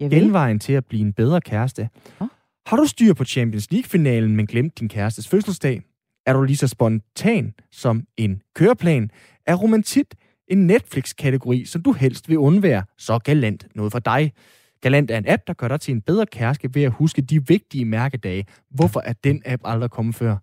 [0.00, 1.88] Genvejen til at blive en bedre kæreste.
[2.20, 2.28] Oh.
[2.66, 5.82] Har du styr på Champions League-finalen, men glemt din kærestes fødselsdag?
[6.26, 9.10] Er du lige så spontan som en køreplan?
[9.46, 10.06] Er romantik
[10.48, 12.82] en Netflix-kategori, som du helst vil undvære?
[12.98, 14.32] Så Galant noget for dig.
[14.80, 17.46] Galant er en app, der gør dig til en bedre kæreste ved at huske de
[17.46, 18.46] vigtige mærkedage.
[18.70, 20.36] Hvorfor er den app aldrig kommet før?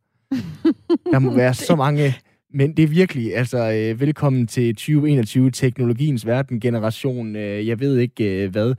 [1.12, 2.16] Der må være så mange
[2.54, 7.98] men det er virkelig, altså, øh, velkommen til 2021, teknologiens verden, generation, øh, jeg ved
[7.98, 8.76] ikke øh, hvad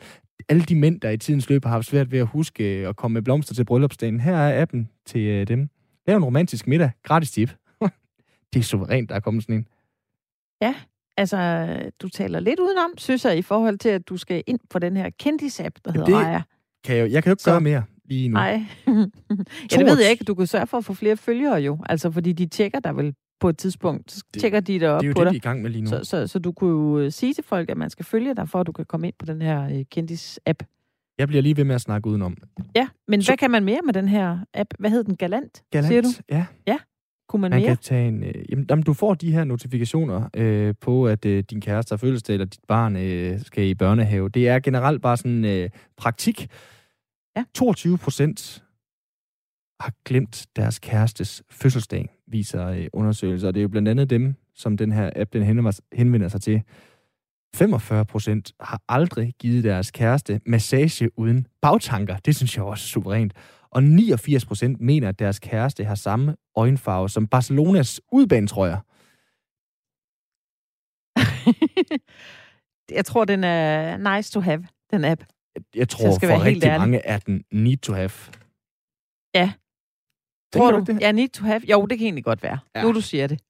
[0.49, 2.97] alle de mænd, der i tidens løb har haft svært ved at huske øh, at
[2.97, 4.21] komme med blomster til bryllupsdagen.
[4.21, 5.69] Her er appen til øh, dem.
[6.07, 6.91] Lav en romantisk middag.
[7.03, 7.55] Gratis tip.
[8.53, 9.67] det er suverænt, der er kommet sådan en.
[10.61, 10.75] Ja,
[11.17, 11.67] altså,
[12.03, 14.97] du taler lidt udenom, synes jeg, i forhold til, at du skal ind på den
[14.97, 16.43] her kendis-app, der hedder Raja.
[16.85, 17.51] Kan jeg, jeg kan jo ikke Så.
[17.51, 18.33] gøre mere lige nu.
[18.33, 18.63] Nej.
[19.73, 20.25] ja, det ved jeg ikke.
[20.25, 21.79] Du kan sørge for at få flere følgere jo.
[21.89, 24.13] Altså, fordi de tjekker dig vel på et tidspunkt.
[24.13, 25.15] Så det, tjekker de dig op på dig.
[25.15, 25.33] Det er jo det, dig.
[25.33, 25.89] de er i gang med lige nu.
[25.89, 28.49] Så, så, så du kunne jo øh, sige til folk, at man skal følge dig,
[28.49, 30.63] for at du kan komme ind på den her uh, Kendis-app.
[31.19, 32.37] Jeg bliver lige ved med at snakke udenom.
[32.75, 34.75] Ja, men så, hvad kan man mere med den her app?
[34.79, 35.17] Hvad hedder den?
[35.17, 36.09] Galant, Galant siger du?
[36.31, 36.47] ja.
[36.67, 36.79] Ja,
[37.29, 37.69] kunne man, man mere?
[37.69, 41.45] Kan tage en, øh, jamen, jamen, du får de her notifikationer øh, på, at øh,
[41.51, 44.29] din kæreste har fødselsdag, eller dit barn øh, skal i børnehave.
[44.29, 46.49] Det er generelt bare sådan øh, praktik.
[47.37, 47.45] Ja.
[47.55, 48.63] 22 procent
[49.81, 53.49] har glemt deres kærestes fødselsdag, viser øh, undersøgelser.
[53.49, 55.43] Og det er jo blandt andet dem, som den her app den
[55.93, 56.63] henvender sig til.
[57.57, 62.17] 45 procent har aldrig givet deres kæreste massage uden bagtanker.
[62.17, 63.33] Det synes jeg også er suverænt.
[63.71, 68.81] Og 89 procent mener, at deres kæreste har samme øjenfarve som Barcelonas udbanetrøjer.
[72.97, 75.25] jeg tror, den er nice to have, den app.
[75.55, 76.81] Jeg, jeg tror, for rigtig ærlig.
[76.81, 78.11] mange er den need to have.
[79.35, 79.53] Ja.
[80.53, 80.85] Tror du?
[80.87, 81.01] det?
[81.01, 81.61] Ja, need to have.
[81.71, 82.59] Jo, det kan egentlig godt være.
[82.77, 82.83] Ja.
[82.83, 83.41] Nu du siger det.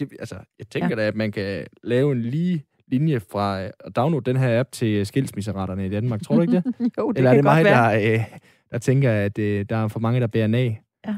[0.00, 0.94] det altså, jeg tænker ja.
[0.94, 5.06] da, at man kan lave en lige linje fra at downloade den her app til
[5.06, 6.22] skilsmisseretterne i Danmark.
[6.22, 6.64] Tror du ikke det?
[6.98, 8.00] jo, det Eller er det mig, være.
[8.00, 8.24] der, øh,
[8.70, 10.82] der tænker, at øh, der er for mange, der bærer af?
[11.06, 11.16] Ja.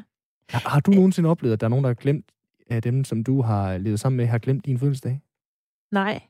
[0.50, 2.24] Har, har du nogensinde oplevet, at der er nogen, der har glemt,
[2.70, 5.20] af dem, som du har levet sammen med, har glemt din fødselsdag?
[5.92, 6.22] Nej,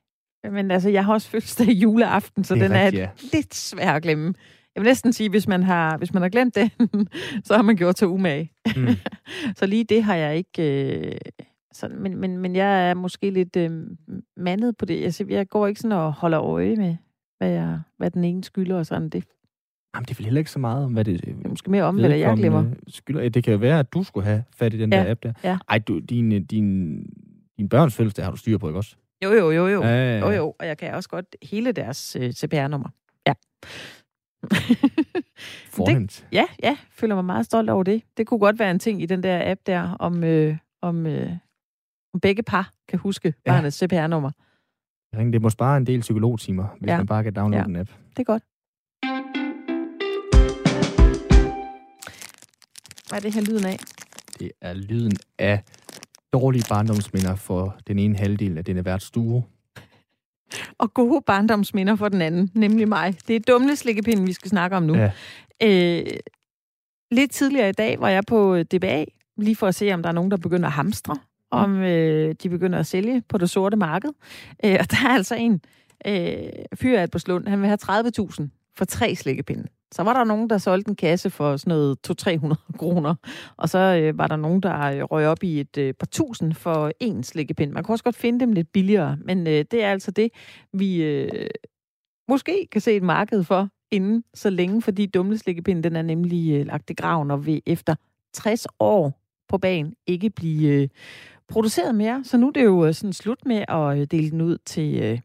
[0.51, 3.37] men altså, jeg har også fødselsdag juleaften, så er den rigtigt, er ja.
[3.37, 4.35] lidt svær at glemme.
[4.75, 6.71] Jeg vil næsten sige, hvis man har, hvis man har glemt det,
[7.47, 8.53] så har man gjort til umage.
[8.77, 8.87] Mm.
[9.59, 10.63] så lige det har jeg ikke...
[10.99, 11.17] Øh,
[11.73, 13.71] sådan, men, men, men jeg er måske lidt øh,
[14.37, 15.21] mandet på det.
[15.21, 16.97] Jeg, jeg går ikke sådan og holder øje med,
[17.39, 19.09] hvad, jeg, hvad den ene skylder og sådan.
[19.09, 19.25] Det,
[19.95, 21.25] Jamen, det er vel heller ikke så meget om, hvad det...
[21.25, 22.65] Det er måske mere om, hvad jeg glemmer.
[22.89, 23.29] Skylder.
[23.29, 24.99] Det kan jo være, at du skulle have fat i den ja.
[24.99, 25.33] der app der.
[25.45, 25.59] Ja.
[25.69, 26.99] Ej, du, din, din,
[27.59, 28.97] din børns fødselsdag har du styr på, ikke også?
[29.25, 29.83] Jo, jo, jo, jo.
[29.83, 30.27] Ja, ja, ja.
[30.27, 30.55] jo, jo.
[30.59, 32.89] Og jeg kan også godt hele deres øh, CPR-nummer.
[33.27, 33.33] Ja.
[35.69, 36.27] Fornemt.
[36.33, 36.77] ja, ja.
[36.91, 38.03] Føler mig meget stolt over det.
[38.17, 41.31] Det kunne godt være en ting i den der app der, om, øh, om, øh,
[42.15, 43.53] om begge par kan huske ja.
[43.53, 44.31] barnets CPR-nummer.
[45.15, 46.97] Det må spare en del psykologtimer, hvis ja.
[46.97, 47.69] man bare kan downloade ja.
[47.69, 47.91] en app.
[48.11, 48.43] Det er godt.
[53.09, 53.79] Hvad er det her lyden af?
[54.39, 55.63] Det er lyden af
[56.33, 59.45] dårlige barndomsminder for den ene halvdel af denne værts stue.
[60.79, 63.15] Og gode barndomsminder for den anden, nemlig mig.
[63.29, 64.95] Det er dumle slikkepinden, vi skal snakke om nu.
[64.95, 65.11] Ja.
[65.63, 66.07] Øh,
[67.11, 69.05] lidt tidligere i dag var jeg på DBA,
[69.37, 71.17] lige for at se, om der er nogen, der begynder at hamstre,
[71.51, 74.11] om øh, de begynder at sælge på det sorte marked.
[74.65, 75.61] Øh, og der er altså en
[76.07, 76.37] øh,
[76.75, 79.67] fyr af på Slund, han vil have 30.000 for tre slikkepinde.
[79.93, 83.15] Så var der nogen, der solgte en kasse for sådan noget 200-300 kroner.
[83.57, 86.53] Og så øh, var der nogen, der øh, røg op i et øh, par tusind
[86.53, 87.73] for én slikkepind.
[87.73, 90.31] Man kunne også godt finde dem lidt billigere, men øh, det er altså det,
[90.73, 91.47] vi øh,
[92.29, 96.53] måske kan se et marked for inden så længe, fordi dumle slikkepind, den er nemlig
[96.55, 97.95] øh, lagt i graven og vil efter
[98.33, 100.89] 60 år på banen ikke blive øh,
[101.49, 102.25] produceret mere.
[102.25, 105.03] Så nu er det jo øh, sådan slut med at øh, dele den ud til...
[105.03, 105.19] Øh,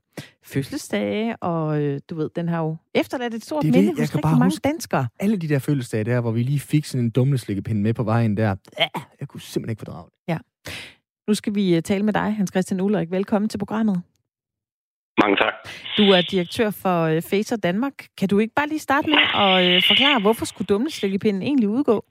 [0.43, 4.59] fødselsdage, og øh, du ved, den har jo efterladt et stort minde hos rigtig mange
[4.63, 5.07] danskere.
[5.19, 8.37] Alle de der fødselsdage der, hvor vi lige fik sådan en dumleslikkepinde med på vejen
[8.37, 8.55] der.
[8.79, 8.87] Ja,
[9.19, 10.13] jeg kunne simpelthen ikke fordrage det.
[10.27, 10.37] Ja.
[11.27, 13.11] Nu skal vi uh, tale med dig, Hans Christian Ulrik.
[13.11, 14.01] Velkommen til programmet.
[15.21, 15.53] Mange tak.
[15.97, 17.93] Du er direktør for uh, Facer Danmark.
[18.17, 22.05] Kan du ikke bare lige starte med at forklare, hvorfor skulle dumleslikkepinden egentlig udgå?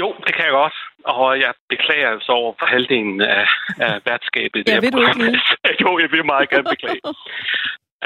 [0.00, 0.76] Jo, det kan jeg godt.
[1.04, 3.46] Og jeg beklager så over for halvdelen af,
[3.86, 4.68] af værtskabet.
[4.68, 5.40] ja, vil du ikke
[5.82, 7.02] Jo, jeg vil meget gerne beklage.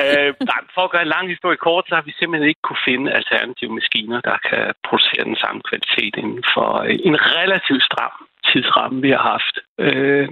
[0.03, 2.87] øh, nej, for at gøre en lang historie kort, så har vi simpelthen ikke kunne
[2.89, 6.69] finde alternative maskiner, der kan producere den samme kvalitet inden for
[7.09, 8.15] en relativt stram
[8.53, 9.57] tidsramme, vi har haft.
[9.79, 10.29] Øh,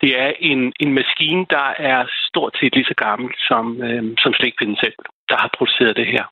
[0.00, 4.32] det er en, en maskine, der er stort set lige så gammel som, øh, som
[4.32, 6.24] slægtpinden selv, der har produceret det her.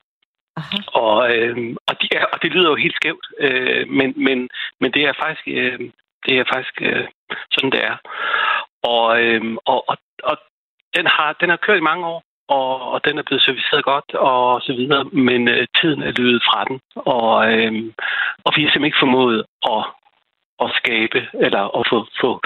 [0.57, 0.77] Aha.
[1.03, 1.57] Og, øh,
[1.89, 4.49] og, de er, og det lyder jo helt skævt, øh, men, men,
[4.81, 5.81] men det er faktisk, øh,
[6.27, 7.07] det er faktisk øh,
[7.53, 7.97] sådan, det er.
[8.83, 10.37] Og, øh, og, og, og
[10.97, 14.15] den, har, den har kørt i mange år, og, og den er blevet serviceret godt,
[14.15, 17.73] og så videre, men øh, tiden er løbet fra den, og, øh,
[18.45, 19.85] og vi har simpelthen ikke formået at,
[20.65, 22.41] at skabe, eller at få, få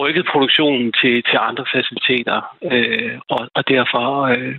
[0.00, 2.38] rykket produktionen til, til andre faciliteter,
[2.72, 4.56] øh, og, og derfor øh,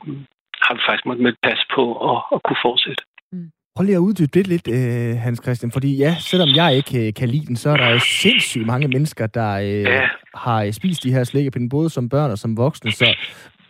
[0.66, 3.04] har vi faktisk måttet passe på at, at kunne fortsætte.
[3.32, 3.50] Mm.
[3.76, 7.14] Prøv lige at uddybe det lidt, øh, Hans Christian, fordi ja, selvom jeg ikke øh,
[7.14, 10.08] kan lide den, så er der jo sindssygt mange mennesker, der øh, ja.
[10.36, 13.16] har spist de her slikkepinde, både som børn og som voksne, så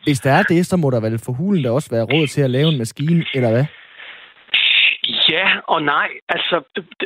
[0.03, 2.41] hvis der er det, så må der vel for hulen der også være råd til
[2.41, 3.65] at lave en maskine, eller hvad?
[5.29, 6.09] Ja og nej.
[6.29, 6.55] Altså,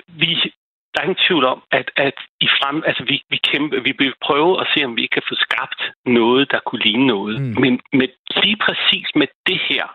[0.07, 0.51] vi,
[0.95, 4.13] der er ingen tvivl om, at, at i frem, altså vi, vi, kæmpe, vi vil
[4.27, 7.41] prøve at se, om vi kan få skabt noget, der kunne ligne noget.
[7.41, 7.55] Mm.
[7.63, 8.07] Men med,
[8.43, 9.85] lige præcis med det her,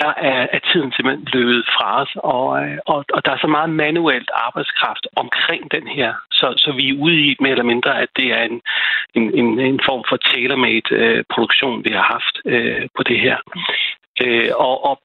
[0.00, 2.46] der er, er tiden simpelthen løbet fra os, og,
[2.92, 7.00] og, og der er så meget manuelt arbejdskraft omkring den her, så, så vi er
[7.04, 8.60] ude i mere eller mindre, at det er en,
[9.14, 13.36] en, en, en form for tailor-made øh, produktion, vi har haft øh, på det her.
[14.24, 14.96] Øh, og, og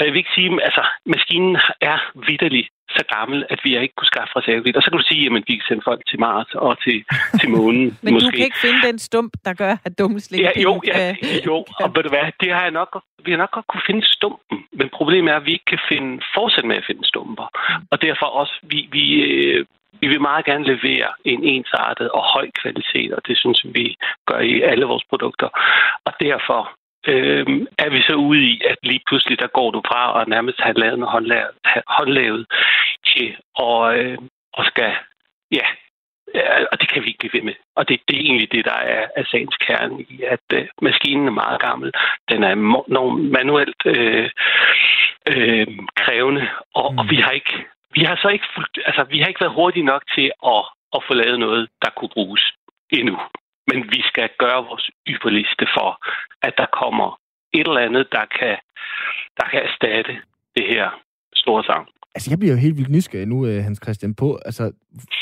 [0.00, 4.32] jeg vil ikke sige, altså maskinen er vidderlig så gammel, at vi ikke kunne skaffe
[4.38, 4.76] reservedel.
[4.76, 7.04] Og så kan du sige, at vi kan sende folk til Mars og til,
[7.40, 7.86] til månen.
[8.02, 8.26] Men måske.
[8.26, 11.14] du kan ikke finde den stump, der gør, at dumslik ja, jo, ja,
[11.46, 14.04] jo, og ved du hvad, det har jeg nok, vi har nok godt kunne finde
[14.16, 14.58] stumpen.
[14.72, 17.48] Men problemet er, at vi ikke kan finde, fortsætte med at finde stumper.
[17.90, 19.66] Og derfor også, vi, vi, øh,
[20.00, 23.96] vi vil meget gerne levere en ensartet og høj kvalitet, og det synes vi
[24.26, 25.48] gør i alle vores produkter.
[26.04, 26.60] Og derfor
[27.06, 27.46] øh,
[27.78, 30.78] er vi så ude i, at lige pludselig der går du fra at nærmest have
[30.78, 31.50] lavet noget håndlavet,
[31.98, 32.46] håndlavet
[33.06, 34.18] til og, øh,
[34.52, 34.92] og skal
[35.52, 35.66] ja,
[36.72, 37.54] og det kan vi ikke blive ved med.
[37.76, 41.26] Og det, det er egentlig det, der er, er sagens kerne i, at øh, maskinen
[41.26, 41.92] er meget gammel.
[42.30, 42.54] Den er
[43.38, 44.30] manuelt øh,
[45.32, 45.66] øh,
[45.96, 46.98] krævende, og, mm.
[46.98, 47.64] og vi har ikke
[47.96, 50.62] vi har så ikke fuldt, altså, vi har ikke været hurtige nok til at,
[50.96, 52.42] at få lavet noget, der kunne bruges
[52.90, 53.16] endnu.
[53.68, 55.90] Men vi skal gøre vores ypperligste for,
[56.46, 57.08] at der kommer
[57.52, 58.56] et eller andet, der kan,
[59.38, 60.12] der kan erstatte
[60.56, 60.86] det her
[61.34, 61.86] store sang.
[62.14, 64.72] Altså, jeg bliver jo helt vildt nysgerrig nu, øh, Hans Christian, på, altså,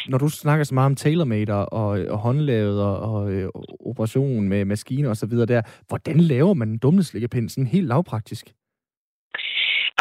[0.09, 3.49] når du snakker så meget om tailor og, øh, og håndlavet og, og øh,
[3.81, 8.47] operation med maskiner og så videre der, hvordan laver man en dumleslikkepind sådan helt lavpraktisk?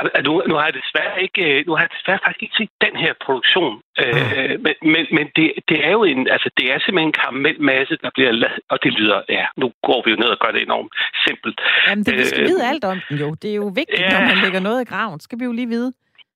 [0.01, 2.95] Nu, nu har jeg desværre ikke, øh, nu har jeg desværre faktisk ikke set den
[3.03, 3.73] her produktion.
[3.75, 4.03] Mm.
[4.03, 7.95] Øh, men men, men det, det, er jo en, altså det er simpelthen en karamelmasse,
[8.03, 10.61] der bliver lavet, og det lyder, ja, nu går vi jo ned og gør det
[10.61, 10.93] enormt
[11.25, 11.61] simpelt.
[11.87, 13.29] Jamen, det, vi skal øh, vide alt om den jo.
[13.41, 14.19] Det er jo vigtigt, ja.
[14.19, 15.19] når man lægger noget i graven.
[15.19, 15.93] Skal vi jo lige vide.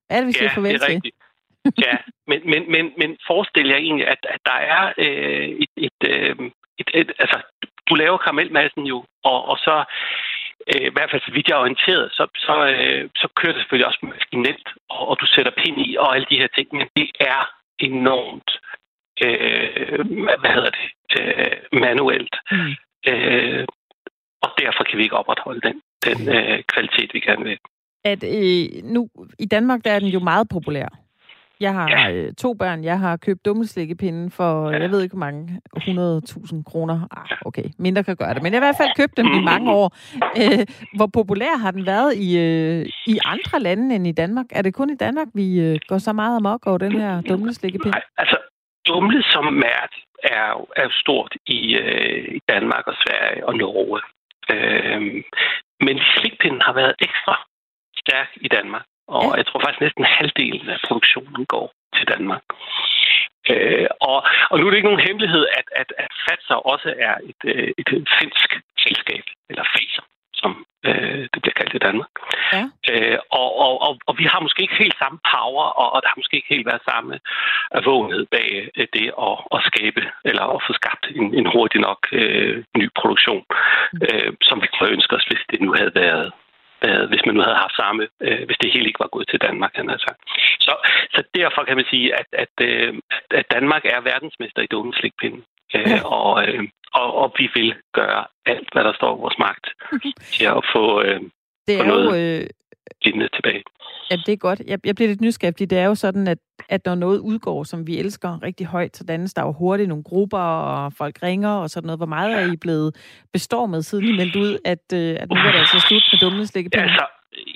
[0.09, 0.93] Er det, vi siger ja, farvel til?
[0.93, 1.15] Rigtigt.
[1.85, 1.95] ja,
[2.27, 6.35] men, men, men, men forestil jer egentlig, at, at der er øh, et, et, øh,
[6.79, 7.37] et, et, altså,
[7.89, 9.75] du laver karamelmassen jo, og, og så
[10.71, 13.61] øh, i hvert fald så vidt jeg er orienteret, så, så, øh, så kører det
[13.61, 16.87] selvfølgelig også maskinelt, og, og du sætter pind i og alle de her ting, men
[16.97, 17.41] det er
[17.79, 18.51] enormt,
[19.25, 19.99] øh,
[20.41, 20.87] hvad hedder det,
[21.19, 22.35] øh, manuelt.
[22.51, 22.73] Mm.
[23.11, 23.65] Øh,
[24.43, 27.57] og derfor kan vi ikke opretholde den, den øh, kvalitet, vi gerne vil.
[28.03, 30.87] At øh, nu, i Danmark der er den jo meget populær.
[31.59, 32.11] Jeg har ja.
[32.11, 32.83] øh, to børn.
[32.83, 34.81] Jeg har købt dummeslikkepinden for, ja.
[34.81, 37.07] jeg ved ikke hvor mange, 100.000 kroner.
[37.17, 38.43] Ah, okay, mindre kan gøre det.
[38.43, 39.87] Men jeg har i hvert fald købt dem i mange år.
[40.41, 40.65] Øh,
[40.95, 44.45] hvor populær har den været i, øh, i andre lande end i Danmark?
[44.51, 47.93] Er det kun i Danmark, vi øh, går så meget amok over den her dumleslikkepind?
[47.93, 48.37] Nej, altså
[48.87, 54.01] dumle som mærke er, er stort i, øh, i Danmark og Sverige og Norge.
[54.53, 55.01] Øh,
[55.85, 57.35] men slikpinden har været ekstra
[58.01, 58.85] stærk i Danmark.
[59.07, 59.37] Og ja.
[59.39, 62.43] jeg tror faktisk næsten halvdelen af produktionen går til Danmark.
[63.51, 64.17] Øh, og,
[64.49, 67.69] og nu er det ikke nogen hemmelighed, at, at, at Fatser også er et, øh,
[67.77, 67.89] et,
[68.19, 68.49] finsk
[68.85, 72.13] selskab, eller Faser, som øh, det bliver kaldt i Danmark.
[72.53, 72.63] Ja.
[72.91, 76.09] Øh, og, og, og, og vi har måske ikke helt samme power, og, og der
[76.09, 77.13] har måske ikke helt været samme
[77.87, 82.01] vågenhed bag øh, det at, at skabe, eller at få skabt en, en hurtig nok
[82.11, 83.43] øh, ny produktion,
[83.93, 83.99] mm.
[84.05, 86.31] øh, som vi kunne ønske os, hvis det nu havde været
[86.85, 89.43] øh, hvis man nu havde haft samme, øh, hvis det hele ikke var gået til
[89.47, 90.21] Danmark, han har sagt.
[90.65, 90.73] Så,
[91.15, 92.93] så derfor kan man sige, at, at, øh,
[93.39, 95.39] at Danmark er verdensmester i dumme slikpinde.
[95.75, 96.03] Øh, ja.
[96.17, 96.63] og, øh,
[96.93, 99.65] og, og vi vil gøre alt, hvad der står i vores magt
[100.35, 101.21] til at få, øh,
[101.67, 102.47] det er få noget jo, øh,
[103.03, 103.63] lignende tilbage.
[104.11, 104.61] Ja, det er godt.
[104.67, 106.37] Jeg, jeg bliver lidt nysgerrig, det er jo sådan, at,
[106.69, 110.03] at når noget udgår, som vi elsker rigtig højt, så dannes der jo hurtigt nogle
[110.03, 111.99] grupper, og folk ringer og sådan noget.
[111.99, 112.95] Hvor meget er I blevet
[113.33, 116.45] bestormet, siden I meldte ud, at, øh, at nu er det altså slut med dumme
[116.45, 116.83] slikkepinde?
[116.83, 117.05] Ja, altså,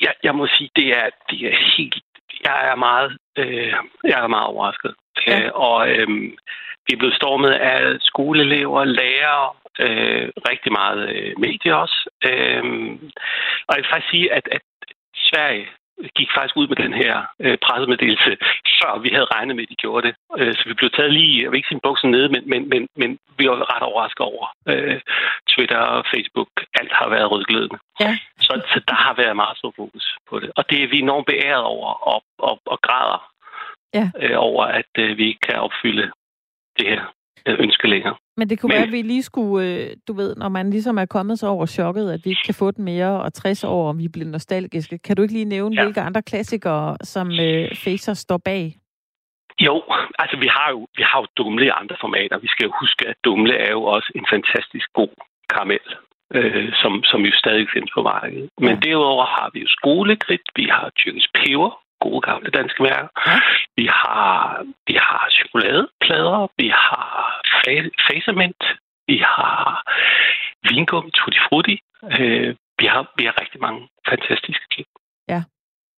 [0.02, 1.96] jeg, jeg må sige, det er, det er helt...
[2.46, 4.94] Jeg er meget, øh, jeg er meget overrasket.
[5.28, 5.42] Ja.
[5.42, 6.08] Øh, og øh,
[6.86, 12.10] vi er blevet stormet af skoleelever, lærere, øh, rigtig meget øh, medier også.
[12.30, 12.64] Øh,
[13.68, 14.62] og jeg vil faktisk sige, at, at
[15.16, 15.68] Sverige
[16.18, 18.32] gik faktisk ud med den her øh, pressemeddelelse,
[18.80, 20.16] før vi havde regnet med, at de gjorde det.
[20.40, 22.88] Øh, så vi blev taget lige, jeg vil ikke sige buksen nede, men, men, men,
[22.96, 25.00] men vi var ret overrasket over øh,
[25.52, 26.50] Twitter og Facebook.
[26.80, 27.80] Alt har været rødglødende.
[28.00, 28.18] Ja.
[28.40, 30.52] Så, så der har været meget stor fokus på det.
[30.56, 33.22] Og det er vi enormt beæret over og, og, og græder
[33.94, 34.06] ja.
[34.22, 36.12] øh, over, at øh, vi ikke kan opfylde
[36.78, 37.04] det her
[37.48, 38.16] ønske længere.
[38.38, 38.76] Men det kunne Men...
[38.76, 41.66] være, at vi lige skulle, øh, du ved, når man ligesom er kommet så over
[41.66, 44.98] chokket, at vi ikke kan få den mere, og 60 år, om vi bliver nostalgiske.
[44.98, 45.84] Kan du ikke lige nævne, ja.
[45.84, 48.76] hvilke andre klassikere, som øh, Facer står bag?
[49.60, 49.84] Jo,
[50.20, 52.38] altså vi har jo, vi har jo Dumle i andre formater.
[52.38, 55.14] Vi skal jo huske, at Dumle er jo også en fantastisk god
[55.50, 55.88] karamel,
[56.36, 58.50] øh, som, som jo stadig findes på markedet.
[58.60, 58.80] Men ja.
[58.86, 61.72] derudover har vi jo skolekridt, vi har tyrkisk peber,
[62.06, 63.10] gode gamle danske mærker.
[63.28, 63.38] Ja.
[63.78, 64.32] Vi har,
[64.88, 67.08] vi har chokoladeplader, vi har
[68.10, 68.62] facement,
[69.08, 69.84] vi har
[70.70, 71.78] vingummi, tutti frutti.
[72.20, 74.88] Øh, vi, har, vi har rigtig mange fantastiske ting.
[75.28, 75.44] Ja,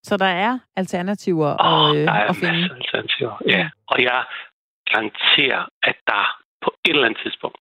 [0.04, 2.64] så der er alternativer oh, at, øh, der er at finde?
[2.80, 3.58] Alternativer, ja.
[3.58, 3.70] ja.
[3.88, 4.24] Og jeg
[4.92, 6.24] garanterer, at der
[6.62, 7.58] på et eller andet tidspunkt,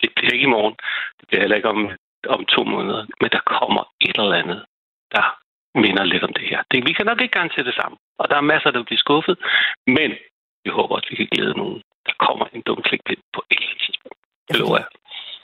[0.00, 0.76] det bliver ikke i morgen,
[1.20, 1.90] det bliver heller ikke om,
[2.28, 4.60] om to måneder, men der kommer et eller andet,
[5.14, 5.26] der
[5.74, 6.60] minder lidt om det her.
[6.70, 9.36] Det, vi kan nok ikke garantere det samme, og der er masser, der bliver skuffet,
[9.86, 10.10] men
[10.64, 14.18] vi håber også, vi kan glæde nogen, der kommer en dum klikpind på et tidspunkt.
[14.48, 14.86] Det lover jeg.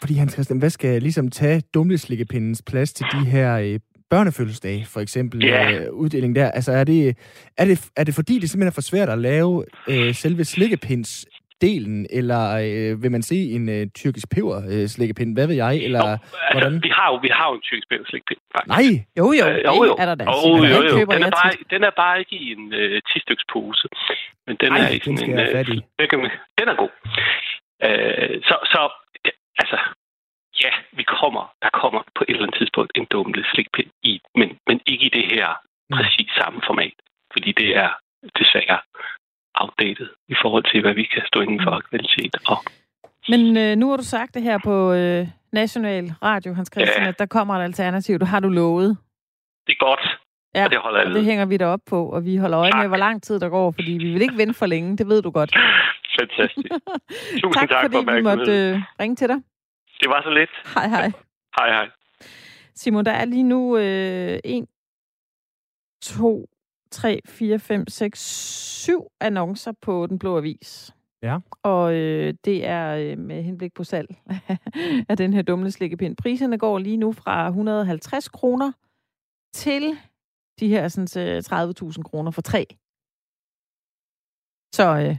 [0.00, 5.00] Fordi Hans Christian, hvad skal ligesom tage dumleslikkepindens plads til de her øh, børnefødselsdage, for
[5.00, 5.82] eksempel yeah.
[5.82, 6.50] øh, uddeling der?
[6.50, 7.16] Altså er det,
[7.58, 11.26] er, det, er det fordi, det simpelthen er for svært at lave øh, selve slikkepinds
[11.60, 15.30] delen, eller øh, vil man se en øh, tyrkisk peber øh, slikkepind?
[15.36, 15.74] Hvad ved jeg?
[15.86, 16.82] Eller Jo, altså, hvordan?
[16.86, 18.72] vi har jo, vi har jo en tyrkisk bælslikpind, faktisk.
[18.76, 18.88] Nej!
[19.20, 19.92] Jo, jo, Øh, jo, jo.
[19.96, 20.24] det er der da.
[20.24, 20.94] Jo, Den jo, jo.
[20.98, 23.86] køber Den er, bare, den er bare ikke i en øh, 10-styks-pose.
[24.46, 25.72] Men den Ej, er i den sådan en...
[25.76, 25.78] i.
[25.98, 26.92] den kan man- den er god.
[27.86, 28.80] Øh, så, så,
[29.26, 29.30] ja,
[29.62, 29.78] altså,
[30.64, 34.48] ja, vi kommer, der kommer på et eller andet tidspunkt en dumle slikpind i, men,
[34.68, 35.48] men ikke i det her
[35.90, 35.96] Mm.
[35.96, 36.96] præcis samme format.
[37.32, 37.90] Fordi det er
[38.38, 38.78] desværre
[39.62, 42.34] outdated i forhold til, hvad vi kan stå inden for af kvalitet.
[42.48, 42.58] Og
[43.28, 47.08] Men øh, nu har du sagt det her på øh, National Radio, Hans Christian, Ja.
[47.08, 48.18] at der kommer et alternativ.
[48.18, 48.96] Det har du lovet.
[49.66, 50.18] det er godt,
[50.54, 52.58] Ja, og det holder jeg og det hænger vi da op på, og vi holder
[52.60, 52.88] øje med, Tak.
[52.88, 55.30] hvor lang tid der går, fordi vi vil ikke vente for længe, det ved du
[55.30, 55.52] godt.
[56.20, 56.68] Fantastisk.
[57.42, 59.36] Tusind tak, tak fordi for vi måtte øh, ringe til dig.
[60.00, 60.50] Det var så lidt.
[60.74, 61.12] Hej, hej.
[61.58, 61.88] Hej, hej.
[62.74, 64.66] Simon, der er lige nu øh, 1,
[66.02, 66.46] 2,
[66.90, 70.94] 3, 4, 5, 6, 7 annoncer på Den Blå Avis.
[71.22, 71.38] Ja.
[71.62, 74.16] Og øh, det er øh, med henblik på salg
[75.09, 76.16] af den her dumle slikkepind.
[76.16, 78.72] Priserne går lige nu fra 150 kroner
[79.55, 79.99] til
[80.61, 81.42] de her sådan, øh,
[81.92, 82.66] 30.000 kroner for tre.
[84.75, 85.16] Så øh,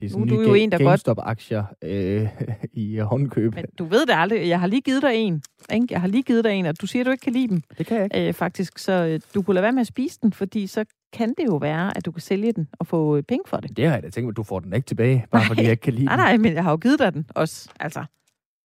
[0.00, 2.28] Det er Nu er sådan du jo en, der GameStop-aktier øh,
[2.72, 3.54] i håndkøb.
[3.54, 4.48] men du ved det aldrig.
[4.48, 5.42] Jeg har lige givet dig en.
[5.72, 5.86] Ikke?
[5.90, 7.62] Jeg har lige givet dig en, og du siger, at du ikke kan lide dem.
[7.78, 8.28] Det kan jeg ikke.
[8.28, 8.78] øh, faktisk.
[8.78, 11.56] Så øh, du kunne lade være med at spise den, fordi så kan det jo
[11.56, 13.76] være, at du kan sælge den og få øh, penge for det.
[13.76, 15.48] Det har jeg da tænkt mig, at du får den ikke tilbage, bare Nej.
[15.48, 16.24] fordi jeg ikke kan lide Nej, den.
[16.24, 17.68] nej, men jeg har jo givet dig den også.
[17.80, 18.04] Altså,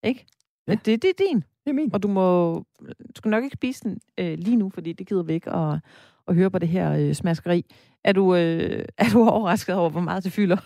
[0.04, 0.26] ikke?
[0.68, 1.90] Men det, det er din, Det er min.
[1.94, 2.54] og du må
[2.90, 5.80] du skal nok ikke spise den øh, lige nu, fordi det gider vi ikke at,
[6.28, 7.66] at høre på det her øh, smaskeri.
[8.04, 10.58] Er du, øh, er du overrasket over, hvor meget det fylder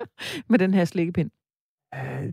[0.50, 1.30] med den her slikkepind?
[1.94, 2.32] Øh,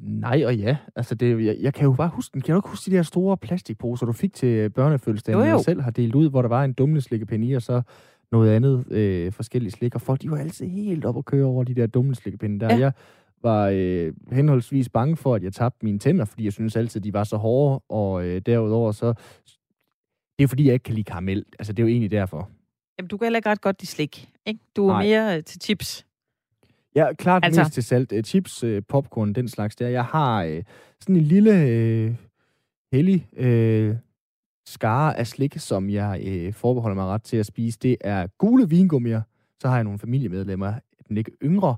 [0.00, 0.76] nej og ja.
[0.96, 2.42] Altså, det, jeg, jeg kan jo bare huske den.
[2.42, 5.90] Kan du ikke huske de der store plastikposer, du fik til børnefødselsdagen, jeg selv har
[5.90, 7.82] delt ud, hvor der var en dumle slikkepind i, og så
[8.32, 9.94] noget andet øh, forskellige slik.
[9.94, 12.74] Og folk, de var altid helt op at køre over de der dumle slikkepinde der.
[12.74, 12.78] Ja.
[12.78, 12.92] Jeg
[13.42, 17.12] var øh, henholdsvis bange for, at jeg tabte mine tænder, fordi jeg synes altid, de
[17.12, 17.80] var så hårde.
[17.88, 19.14] Og øh, derudover så...
[20.38, 21.44] Det er fordi, jeg ikke kan lide karamel.
[21.58, 22.50] Altså, det er jo egentlig derfor.
[22.98, 24.28] Jamen, du kan heller ikke ret godt lide slik.
[24.46, 24.60] Ikke?
[24.76, 25.02] Du er Nej.
[25.02, 26.06] mere øh, til chips.
[26.94, 28.12] Ja, klart Altså- mest til salt.
[28.12, 29.88] Uh, chips, uh, popcorn, den slags der.
[29.88, 30.58] Jeg har uh,
[31.00, 31.50] sådan en lille
[32.08, 32.14] uh,
[32.92, 33.96] hellig uh,
[34.66, 37.78] skare af slik, som jeg uh, forbeholder mig ret til at spise.
[37.82, 39.22] Det er gule vingummier.
[39.60, 40.74] Så har jeg nogle familiemedlemmer,
[41.08, 41.76] den lidt yngre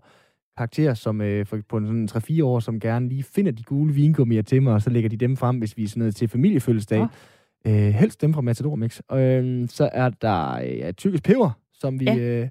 [0.56, 4.42] karakter, som for, på en sådan 3-4 år, som gerne lige finder de gule vingummier
[4.42, 6.98] til mig, og så lægger de dem frem, hvis vi er sådan noget til familiefødselsdag.
[6.98, 7.06] Nå.
[7.68, 8.98] Uh, helst dem fra Matador Mix.
[8.98, 12.04] Uh, så er der uh, tyrkisk peber, som vi...
[12.04, 12.42] Ja.
[12.42, 12.48] Uh,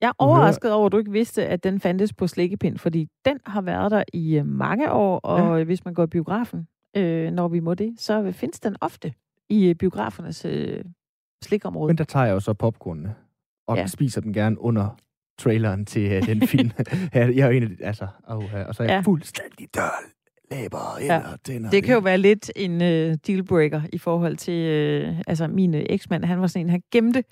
[0.00, 3.38] Jeg er overrasket over, at du ikke vidste, at den fandtes på slikkepind, fordi den
[3.46, 5.64] har været der i øh, mange år, og ja.
[5.64, 9.12] hvis man går i biografen, øh, når vi må det, så findes den ofte
[9.48, 10.84] i øh, biografernes øh,
[11.44, 11.88] slikområde.
[11.88, 13.14] Men der tager jeg jo så popcornene,
[13.66, 13.80] og Ja.
[13.80, 13.86] ja.
[13.86, 14.96] spiser dem gerne under
[15.38, 16.70] traileren til uh, den film.
[17.14, 18.94] jeg er jo en af de, altså, oh, uh, og så er jeg Ja.
[18.94, 19.00] ja.
[19.00, 20.02] fuldstændig dør,
[20.50, 21.16] læber, Ja.
[21.16, 21.70] ender, tænder.
[21.70, 26.24] Det kan jo være lidt en øh, dealbreaker i forhold til, øh, altså min eksmand,
[26.24, 27.24] han var sådan en, han gemte,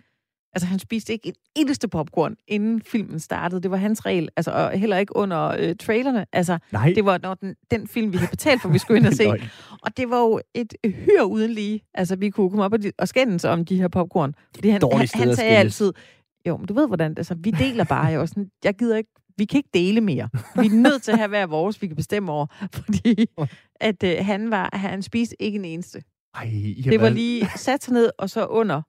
[0.53, 3.61] altså han spiste ikke et eneste popcorn, inden filmen startede.
[3.61, 6.27] Det var hans regel, altså og heller ikke under øh, trailerne.
[6.33, 9.07] Altså, Nej, det var når den, den film, vi havde betalt for, vi skulle ind
[9.07, 9.25] og se.
[9.25, 9.43] Løgn.
[9.83, 11.81] Og det var jo et hyr uden lige.
[11.95, 14.35] Altså, vi kunne komme op og, og skændes om de her popcorn.
[14.55, 15.93] Fordi han, han, han sagde altid,
[16.47, 18.07] jo, men du ved hvordan, altså, vi deler bare.
[18.07, 20.29] Jeg, sådan, jeg gider ikke, vi kan ikke dele mere.
[20.61, 22.47] Vi er nødt til at have hver vores, vi kan bestemme over.
[22.75, 23.27] Fordi
[23.81, 26.03] at øh, han var, han spiste ikke en eneste.
[26.35, 26.45] Ej,
[26.85, 28.83] har Det var lige sat sig ned, og så under.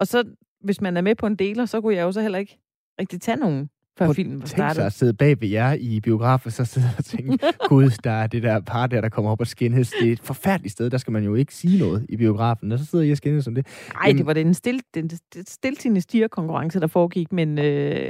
[0.00, 0.24] Og så,
[0.66, 2.58] hvis man er med på en deler, så kunne jeg jo så heller ikke
[3.00, 4.82] rigtig tage nogen, før Prøv- filmen var Tænk sig startet.
[4.82, 8.42] at sidde bag ved jer i biografen, så sidde og tænke, gud, der er det
[8.42, 9.92] der par der, der kommer op og skændes.
[10.00, 12.78] Det er et forfærdeligt sted, der skal man jo ikke sige noget i biografen, og
[12.78, 13.66] så sidder jeg og skændes om det.
[13.94, 15.10] Nej, det var den, stil, den,
[15.46, 18.08] stiltigende stigerkonkurrence, der foregik, men øh,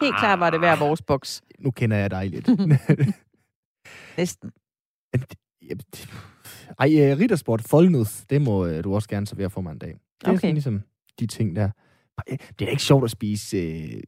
[0.00, 1.42] helt klart var det hver vores boks.
[1.58, 2.48] Nu kender jeg dig lidt.
[4.18, 4.50] Næsten.
[6.78, 9.88] Ej, uh, Rittersport Foldnød, det må uh, du også gerne servere for mig en dag.
[9.88, 10.38] Det er Okay.
[10.40, 10.82] sådan ligesom
[11.20, 11.70] de ting der.
[12.26, 14.00] Det er da ikke sjovt at spise uh,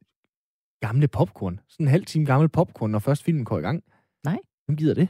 [0.80, 1.60] gamle popcorn.
[1.68, 3.84] Sådan en halv time gammel popcorn, når først filmen går i gang.
[4.24, 4.38] Nej.
[4.66, 5.08] Hvem gider det?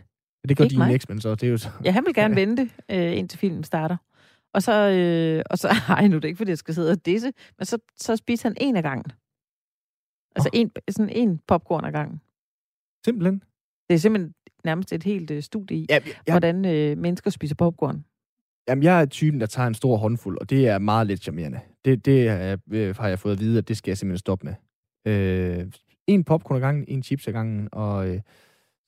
[0.48, 1.34] Det gør Ikke din eksmand så.
[1.34, 1.70] Det er jo så.
[1.84, 3.96] Ja, han vil gerne vente, øh, indtil filmen starter.
[4.54, 7.06] Og så, øh, og så, ej, nu er det ikke, fordi jeg skal sidde og
[7.06, 9.12] disse, men så, så spiser han en af gangen.
[10.36, 12.20] Altså en, sådan en popcorn ad gangen.
[13.04, 13.42] Simpelthen.
[13.88, 14.34] Det er simpelthen
[14.64, 16.12] nærmest et helt øh, studie i, Ja, ja.
[16.26, 18.04] ja, hvordan øh, mennesker spiser popcorn.
[18.68, 21.60] Jamen, jeg er typen, der tager en stor håndfuld, og det er meget lidt charmerende.
[21.84, 24.54] Det, det øh, har jeg fået at vide, at det skal jeg simpelthen stoppe med.
[25.12, 25.66] Øh,
[26.06, 28.20] en popcorn ad gangen, en chips ad gangen, og øh,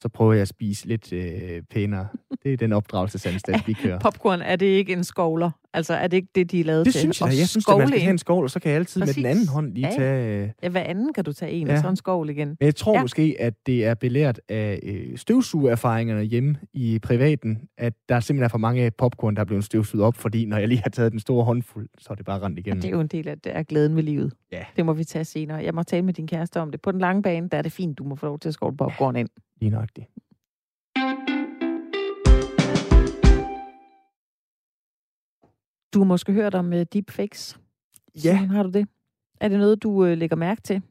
[0.02, 2.08] så prøver jeg at spise lidt øh, pænere.
[2.42, 3.98] Det er den opdragelsesanstalt, vi kører.
[4.10, 5.50] Popcorn, er det ikke en skovler?
[5.76, 7.00] Altså, er det ikke det, de er lavet Det til?
[7.00, 7.34] synes jeg da.
[7.38, 9.16] Jeg synes, at man skal have en skovl, og så kan jeg altid Præcis.
[9.16, 9.98] med den anden hånd lige Ja, ja.
[9.98, 10.42] tage...
[10.44, 11.72] Øh, Ja, hvad anden kan du tage en, Ja.
[11.72, 12.48] og så en skovl igen?
[12.48, 12.98] Men jeg tror Ja.
[12.98, 13.02] ja.
[13.02, 18.48] måske, at det er belært af øh, støvsugererfaringerne hjemme i privaten, at der simpelthen er
[18.48, 21.20] for mange popcorn, der er blevet støvsuget op, fordi når jeg lige har taget den
[21.20, 22.80] store håndfuld, så er det bare rendt Og igennem.
[22.82, 24.32] det er jo en del af, af glæden ved livet.
[24.52, 24.64] Ja.
[24.76, 25.56] Det må vi tage senere.
[25.56, 26.80] Jeg må tale med din kæreste om det.
[26.82, 28.76] På den lange bane, der er det fint, du må få lov til at skovle
[28.76, 29.28] popcorn ind.
[29.60, 29.88] Lige nok
[35.96, 37.60] Du har måske hørt om uh, deepfakes.
[38.14, 38.20] Ja.
[38.38, 38.88] Simon, Har du det?
[39.40, 40.82] Er det noget, du uh, lægger mærke til?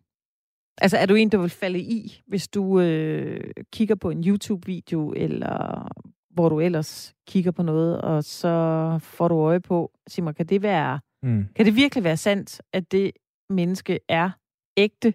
[0.78, 3.40] Altså, er du en, der vil falde i, hvis du uh,
[3.74, 5.88] kigger på en YouTube-video, eller
[6.30, 10.62] hvor du ellers kigger på noget, og så får du øje på, Simon, kan det
[10.62, 11.46] være, Mm.
[11.56, 13.12] kan det virkelig være sandt, at det
[13.50, 14.30] menneske er
[14.78, 15.14] ægte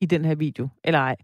[0.00, 1.16] i den her video, eller ej?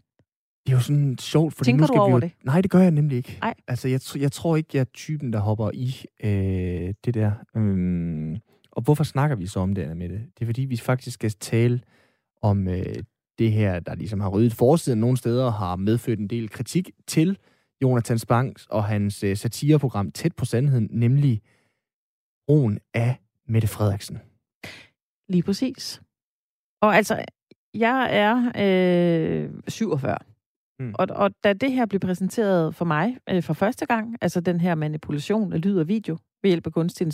[0.66, 2.20] Det er jo sådan sjovt, fordi Tænker nu du skal over vi jo...
[2.20, 2.32] det?
[2.44, 3.38] Nej, det gør jeg nemlig ikke.
[3.40, 3.54] Nej.
[3.68, 7.32] Altså, jeg, jeg tror ikke, jeg er typen, der hopper i øh, det der.
[7.56, 8.36] Øhm,
[8.70, 10.20] og hvorfor snakker vi så om det, med det?
[10.34, 11.80] Det er fordi, vi faktisk skal tale
[12.42, 12.94] om øh,
[13.38, 16.90] det her, der ligesom har ryddet forsiden nogle steder, og har medført en del kritik
[17.06, 17.38] til
[17.82, 21.42] Jonathan Spangs og hans øh, satireprogram Tæt på Sandheden, nemlig
[22.46, 23.16] brugen af
[23.48, 24.18] Mette Frederiksen.
[25.28, 26.02] Lige præcis.
[26.82, 27.24] Og altså,
[27.74, 28.52] jeg er
[29.44, 30.18] øh, 47.
[30.78, 30.94] Mm.
[30.98, 34.60] Og, og da det her blev præsenteret for mig øh, for første gang, altså den
[34.60, 37.06] her manipulation af lyd og video ved hjælp af kunstig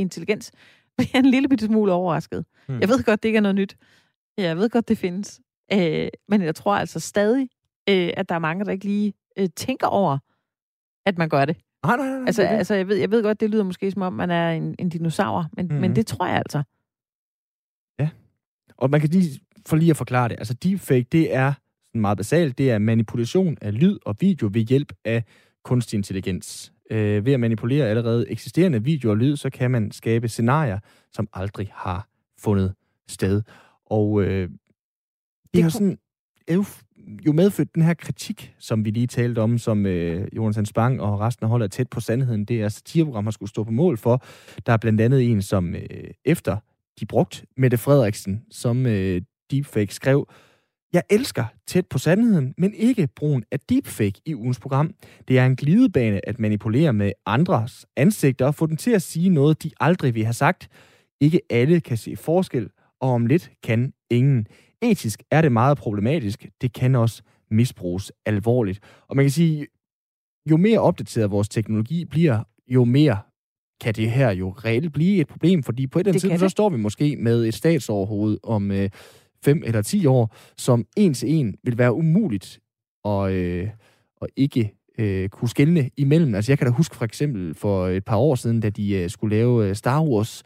[0.00, 0.50] intelligens-
[0.98, 2.44] blev jeg en lille bitte smule overrasket.
[2.68, 2.80] Mm.
[2.80, 3.76] Jeg ved godt, det ikke er noget nyt.
[4.38, 5.40] Jeg ved godt, det findes.
[5.72, 7.48] Øh, men jeg tror altså stadig,
[7.88, 10.18] øh, at der er mange, der ikke lige øh, tænker over,
[11.06, 11.56] at man gør det.
[11.86, 12.26] Nej, nej, nej.
[12.26, 14.50] Altså, det altså jeg, ved, jeg ved godt, det lyder måske som om, man er
[14.50, 15.74] en, en dinosaur, men, mm.
[15.74, 15.94] men Mhm.
[15.94, 16.62] det tror jeg altså.
[18.76, 21.52] Og man kan lige, for lige at forklare det, altså deepfake, det er
[21.88, 25.24] sådan meget basalt, det er manipulation af lyd og video ved hjælp af
[25.64, 26.72] kunstig intelligens.
[26.90, 30.78] Øh, ved at manipulere allerede eksisterende video og lyd, så kan man skabe scenarier,
[31.12, 32.08] som aldrig har
[32.38, 32.74] fundet
[33.08, 33.42] sted.
[33.86, 34.50] Og øh,
[35.54, 35.98] det har sådan
[36.50, 36.64] jo,
[37.26, 41.20] jo medfødt den her kritik, som vi lige talte om, som øh, Jonathan Spang og
[41.20, 42.44] resten af holdet er tæt på sandheden.
[42.44, 44.24] Det er satireprogram, har skulle stå på mål for.
[44.66, 46.56] Der er blandt andet en, som øh, efter
[47.00, 50.28] de brugt Mette Frederiksen, som øh, deepfake skrev,
[50.92, 54.94] jeg elsker tæt på sandheden, men ikke brugen af deepfake i ugens program.
[55.28, 59.28] Det er en glidebane at manipulere med andres ansigter og få dem til at sige
[59.28, 60.68] noget, de aldrig vil have sagt.
[61.20, 62.68] Ikke alle kan se forskel,
[63.00, 64.46] og om lidt kan ingen.
[64.82, 66.46] Etisk er det meget problematisk.
[66.60, 68.80] Det kan også misbruges alvorligt.
[69.08, 69.66] Og man kan sige,
[70.50, 73.18] jo mere opdateret vores teknologi bliver, jo mere
[73.80, 76.48] kan det her jo reelt blive et problem, fordi på et eller andet tidspunkt, så
[76.48, 78.90] står vi måske med et statsoverhoved om øh,
[79.44, 82.60] fem eller ti år, som en til en vil være umuligt
[83.04, 83.68] at, øh,
[84.22, 86.34] at ikke øh, kunne skelne imellem.
[86.34, 89.10] Altså jeg kan da huske for eksempel for et par år siden, da de øh,
[89.10, 90.42] skulle lave øh, Star Wars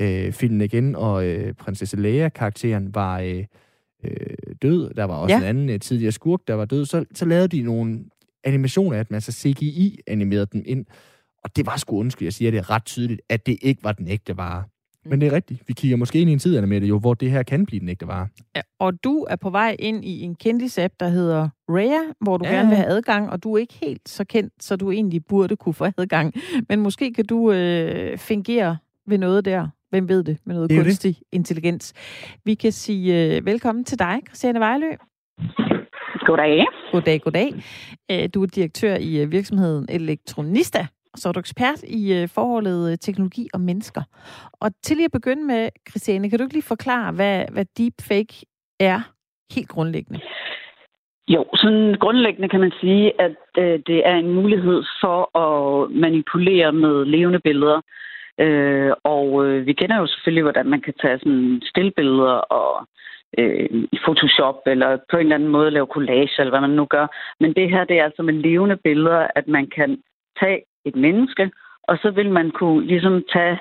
[0.00, 3.44] øh, filmen igen, og øh, prinsesse Leia-karakteren var øh,
[4.04, 4.94] øh, død.
[4.94, 5.38] Der var også Ja.
[5.38, 6.84] en anden øh, tidligere skurk, der var død.
[6.84, 8.04] Så, så lavede de nogle
[8.44, 10.86] animationer af dem, altså CGI-animerede dem ind.
[11.44, 14.08] Og det var sgu undskyld, jeg siger det ret tydeligt, at det ikke var den
[14.08, 14.64] ægte vare.
[15.10, 15.62] Men det er rigtigt.
[15.66, 17.80] Vi kigger måske ind i en tid, Anna Mette, jo, hvor det her kan blive
[17.80, 18.28] den ægte vare.
[18.56, 22.44] Ja, og du er på vej ind i en kendis-app, der hedder Raya, hvor du
[22.46, 22.52] ja.
[22.54, 25.56] Gerne vil have adgang, og du er ikke helt så kendt, så du egentlig burde
[25.56, 26.34] kunne få adgang.
[26.68, 28.76] Men måske kan du øh, fingere
[29.06, 29.68] ved noget der.
[29.90, 30.38] Hvem ved det?
[30.44, 30.86] Med noget Det jo det.
[30.86, 31.92] kunstig intelligens.
[32.44, 34.90] Vi kan sige øh, velkommen til dig, Christiane Vejlø.
[36.26, 36.64] Goddag.
[36.92, 37.54] Goddag, goddag.
[38.10, 40.86] Øh, du er direktør i øh, virksomheden Elektronista,
[41.16, 44.02] så er du ekspert i øh, forholdet øh, teknologi og mennesker.
[44.52, 48.46] Og til lige at begynde med, Christiane, kan du ikke lige forklare, hvad, hvad deepfake
[48.80, 49.00] er
[49.54, 50.20] helt grundlæggende?
[51.28, 56.72] Jo, sådan grundlæggende kan man sige, at øh, det er en mulighed for at manipulere
[56.72, 57.80] med levende billeder.
[58.40, 62.86] Øh, og øh, vi kender jo selvfølgelig, hvordan man kan tage sådan stillbilleder og
[63.38, 66.84] øh, i Photoshop eller på en eller anden måde lave collage, eller hvad man nu
[66.84, 67.06] gør.
[67.40, 70.02] Men det her, det er altså med levende billeder, at man kan
[70.40, 71.50] tage et menneske,
[71.82, 73.58] og så vil man kunne ligesom tage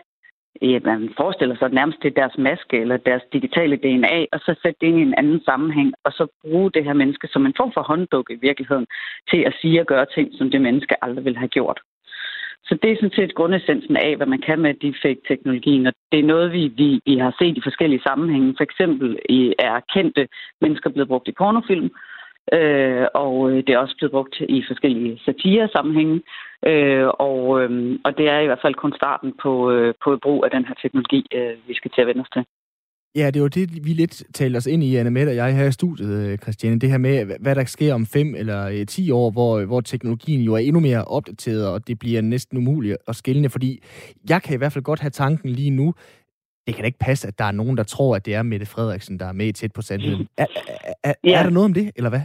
[0.62, 4.78] ja, man forestiller sig nærmest det deres maske eller deres digitale DNA, og så sætte
[4.82, 7.72] det ind i en anden sammenhæng, og så bruge det her menneske som en form
[7.74, 8.88] for hånddukke i virkeligheden,
[9.30, 11.80] til at sige og gøre ting, som det menneske aldrig ville have gjort.
[12.68, 16.24] Så det er sådan set grundessensen af, hvad man kan med deepfake-teknologien, og det er
[16.24, 18.54] noget, vi, vi, vi har set i forskellige sammenhænge.
[18.58, 20.28] For eksempel i- er kendte
[20.62, 21.90] mennesker blevet brugt i pornofilm,
[22.54, 26.22] øh, og øh, det er også blevet brugt i forskellige satire-sammenhænge.
[26.72, 30.46] Øh, og, øh, og det er i hvert fald kun starten på, øh, på brug
[30.46, 32.44] af den her teknologi, øh, vi skal til at vende os til.
[33.16, 35.68] Ja, det var det, vi lidt talte os ind i, Anna Mette og jeg her
[35.68, 36.80] i studiet, øh, Christiane.
[36.80, 40.42] Det her med, hvad der sker om fem eller øh, ti år, hvor, hvor teknologien
[40.42, 43.50] jo er endnu mere opdateret, og det bliver næsten umuligt at skille.
[43.50, 43.84] Fordi
[44.30, 45.94] jeg kan i hvert fald godt have tanken lige nu,
[46.68, 48.66] det kan da ikke passe, at der er nogen, der tror, at det er Mette
[48.66, 50.28] Frederiksen, der er med tæt på sandheden.
[50.38, 51.40] Er, er, er, ja.
[51.40, 52.22] er der noget om det, eller hvad?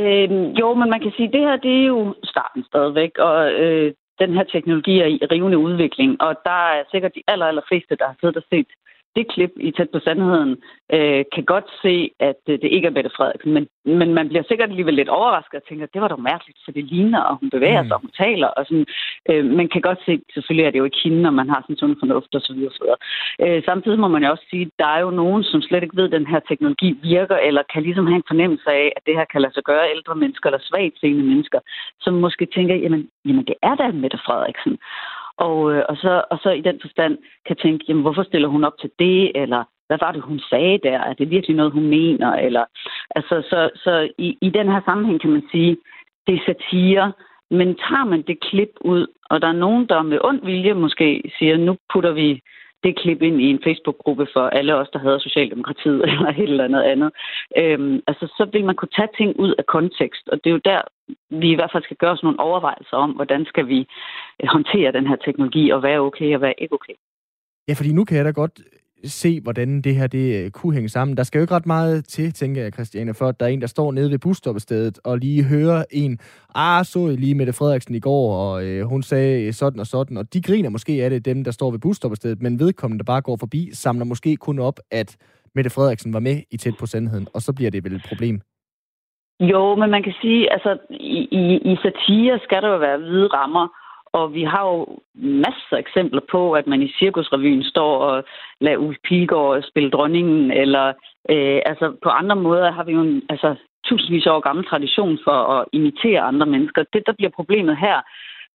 [0.00, 3.52] Øhm, jo, men man kan sige, at det her det er jo starten stadigvæk, og
[3.52, 7.62] øh, den her teknologi er i rivende udvikling, og der er sikkert de aller, aller
[7.68, 8.70] fleste, der har siddet og set
[9.16, 10.52] det klip i Tæt på Sandheden
[10.96, 11.94] øh, kan godt se,
[12.28, 13.64] at øh, det ikke er Mette Frederiksen, men,
[14.00, 16.84] men man bliver sikkert alligevel lidt overrasket og tænker, det var dog mærkeligt, for det
[16.84, 17.88] ligner, og hun bevæger mm.
[17.88, 18.86] sig, og hun taler, og sådan.
[19.30, 21.76] Øh, man kan godt se, selvfølgelig er det jo ikke hende, når man har sådan
[21.76, 22.72] sund fornuft og så videre.
[22.76, 23.00] Så videre.
[23.44, 25.96] Øh, samtidig må man jo også sige, at der er jo nogen, som slet ikke
[25.96, 29.14] ved, at den her teknologi virker, eller kan ligesom have en fornemmelse af, at det
[29.18, 31.60] her kan lade sig gøre ældre mennesker eller svagt seende mennesker,
[32.00, 34.78] som måske tænker, jamen, jamen det er da Mette Frederiksen.
[35.38, 38.64] Og, øh, og, så, og så i den forstand kan tænke, jamen, hvorfor stiller hun
[38.64, 40.98] op til det, eller hvad var det, hun sagde der?
[40.98, 42.32] Er det virkelig noget, hun mener?
[42.32, 42.64] Eller,
[43.16, 45.76] altså, så så i, i den her sammenhæng kan man sige,
[46.26, 47.12] det er satire,
[47.50, 51.32] men tager man det klip ud, og der er nogen, der med ond vilje måske
[51.38, 52.40] siger, nu putter vi
[52.86, 56.64] det klip ind i en Facebook-gruppe for alle os, der havde Socialdemokratiet eller et eller
[56.68, 57.10] andet andet.
[57.60, 60.68] Øhm, altså, så vil man kunne tage ting ud af kontekst, og det er jo
[60.70, 60.80] der,
[61.42, 63.78] vi i hvert fald skal gøre os nogle overvejelser om, hvordan skal vi
[64.56, 66.96] håndtere den her teknologi, og hvad er okay og hvad er ikke okay.
[67.68, 68.60] Ja, fordi nu kan jeg da godt
[69.10, 71.16] se, hvordan det her det øh, kunne hænge sammen.
[71.16, 73.60] Der skal jo ikke ret meget til, tænker jeg, Christiane, for at der er en,
[73.60, 76.18] der står nede ved busstoppestedet og lige hører en,
[76.54, 79.86] ah, så I lige Mette Frederiksen i går, og øh, hun sagde øh, sådan og
[79.86, 83.12] sådan, og de griner måske af det, dem, der står ved busstoppestedet, men vedkommende, der
[83.12, 85.16] bare går forbi, samler måske kun op, at
[85.54, 88.40] Mette Frederiksen var med i tæt på sandheden, og så bliver det vel et problem.
[89.40, 91.42] Jo, men man kan sige, altså i, i,
[91.72, 93.68] i satire skal der jo være hvide rammer,
[94.12, 98.24] og vi har jo masser af eksempler på, at man i Cirkusrevyen står og
[98.60, 100.86] lader Uffe Pilgaard spille dronningen, eller
[101.30, 103.54] øh, altså på andre måder har vi jo en altså,
[103.84, 106.84] tusindvis år gammel tradition for at imitere andre mennesker.
[106.92, 108.02] Det, der bliver problemet her,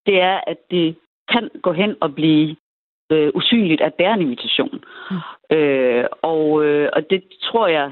[0.06, 0.96] det er, at det
[1.32, 2.56] kan gå hen og blive
[3.12, 4.84] øh, usynligt, at det er en imitation.
[5.12, 5.18] Mm.
[5.58, 7.92] Øh, og, øh, og det tror jeg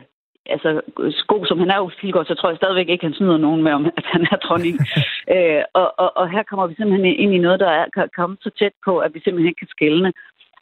[0.49, 0.81] altså,
[1.27, 3.71] god som han er jo Filgaard, så tror jeg stadigvæk ikke, han snyder nogen med,
[3.71, 4.75] om at han er dronning.
[5.35, 8.37] øh, og, og, og her kommer vi simpelthen ind i noget, der er, kan komme
[8.41, 10.13] så tæt på, at vi simpelthen ikke kan skælne.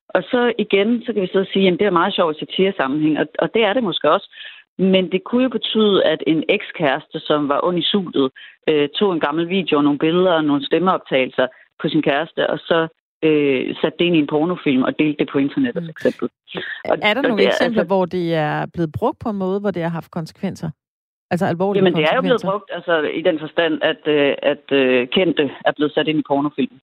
[0.09, 3.27] Og så igen, så kan vi så sige, at det er meget sjovt satire-sammenhæng, og,
[3.39, 4.29] og det er det måske også.
[4.77, 8.31] Men det kunne jo betyde, at en ekskæreste, som var ond i sulet,
[8.69, 11.47] øh, tog en gammel video, nogle billeder og nogle stemmeoptagelser
[11.81, 12.87] på sin kæreste, og så
[13.23, 16.29] øh, satte det ind i en pornofilm og delte det på internettet, for eksempel.
[16.89, 19.59] Og, er der nogle det, eksempler, altså, hvor det er blevet brugt på en måde,
[19.59, 20.69] hvor det har haft konsekvenser?
[21.31, 24.65] Altså alvorlige Jamen, det er jo blevet brugt altså, i den forstand, at, øh, at
[24.71, 26.75] uh, kendte er blevet sat ind i pornofilm.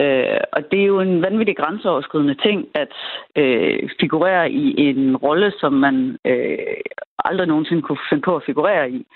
[0.00, 2.94] Uh, og det er jo en vanvittig grænseoverskridende ting, at
[3.40, 6.80] uh, figurere i en rolle, som man uh,
[7.24, 9.06] aldrig nogensinde kunne finde på at figurere i.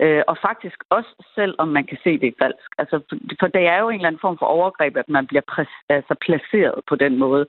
[0.00, 2.70] Øh, og faktisk også selv, om man kan se det er falsk.
[2.78, 2.96] Altså,
[3.40, 6.14] for det er jo en eller anden form for overgreb, at man bliver præs- altså,
[6.20, 7.46] placeret på den måde.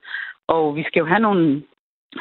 [0.48, 1.64] Og vi skal jo have nogle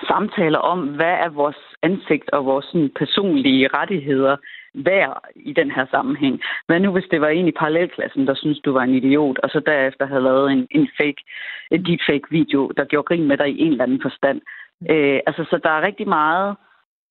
[0.07, 4.37] samtaler om, hvad er vores ansigt og vores sådan, personlige rettigheder
[4.75, 6.41] værd i den her sammenhæng.
[6.67, 9.51] Hvad nu, hvis det var en i parallelklassen, der synes du var en idiot, og
[9.51, 11.23] så derefter havde lavet en, en fake,
[11.71, 14.41] en deepfake video, der gjorde grin med dig i en eller anden forstand.
[14.81, 14.87] Mm.
[14.91, 16.57] Øh, altså, så der er rigtig meget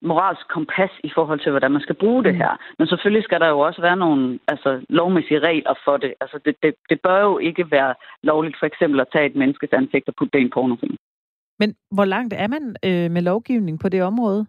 [0.02, 2.40] moralsk kompas i forhold til, hvordan man skal bruge det mm.
[2.40, 2.52] her.
[2.78, 6.14] Men selvfølgelig skal der jo også være nogle altså, lovmæssige regler for det.
[6.20, 9.70] Altså, det, det, det bør jo ikke være lovligt for eksempel at tage et menneskes
[9.72, 10.96] ansigt og putte det i en pornofilm.
[11.58, 14.46] Men hvor langt er man øh, med lovgivning på det område?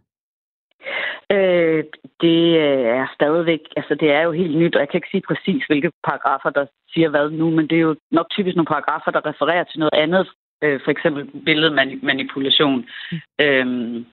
[1.31, 1.83] Øh,
[2.21, 2.59] det
[2.99, 5.91] er stadigvæk, altså det er jo helt nyt, og jeg kan ikke sige præcis, hvilke
[6.03, 9.63] paragrafer, der siger hvad nu, men det er jo nok typisk nogle paragrafer, der refererer
[9.63, 10.27] til noget andet,
[10.63, 12.85] øh, for eksempel billedmanipulation.
[13.11, 13.17] Mm.
[13.41, 14.05] Øhm,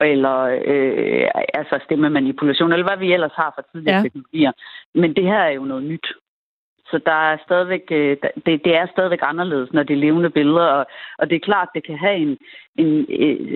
[0.00, 4.02] eller øh, altså stemmemanipulation, eller hvad vi ellers har for tidligere ja.
[4.02, 4.52] teknologier.
[4.94, 6.06] Men det her er jo noget nyt.
[6.90, 8.16] Så der er stadigvæk, øh,
[8.46, 10.86] det, det er stadigvæk anderledes, når det er levende billeder, og,
[11.18, 12.38] og det er klart, det kan have en,
[12.78, 13.06] en,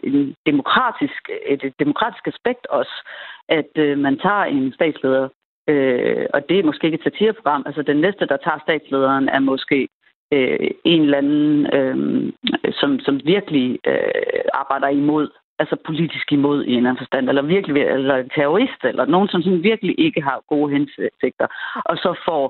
[0.05, 3.09] en demokratisk, et demokratisk aspekt også,
[3.49, 5.29] at øh, man tager en statsleder,
[5.69, 9.39] øh, og det er måske ikke et satireprogram, altså den næste, der tager statslederen, er
[9.39, 9.89] måske
[10.33, 12.33] øh, en eller anden, øh,
[12.73, 15.29] som, som virkelig øh, arbejder imod
[15.61, 19.29] altså politisk imod i en eller anden forstand, eller virkelig eller en terrorist, eller nogen,
[19.29, 21.47] som sådan virkelig ikke har gode hensigter,
[21.91, 22.45] og så får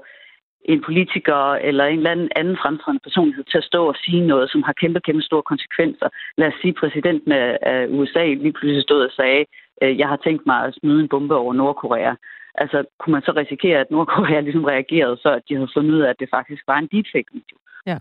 [0.65, 4.51] en politiker eller en eller anden, anden fremtrædende personlighed til at stå og sige noget,
[4.51, 6.09] som har kæmpe, kæmpe store konsekvenser.
[6.39, 7.33] Lad os sige, at præsidenten
[7.73, 9.45] af USA lige pludselig stod og sagde,
[9.83, 12.15] øh, jeg har tænkt mig at smide en bombe over Nordkorea.
[12.55, 16.01] Altså, kunne man så risikere, at Nordkorea ligesom reagerede, så at de havde fundet ud
[16.01, 17.57] af, at det faktisk var en deepfake-video?
[17.87, 17.99] Ja.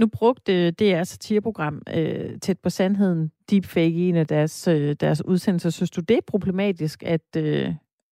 [0.00, 5.24] Nu brugte DR satireprogram øh, tæt på sandheden deepfake i en af deres, øh, deres
[5.24, 5.70] udsendelser.
[5.70, 7.68] Synes du, det er problematisk, at, øh,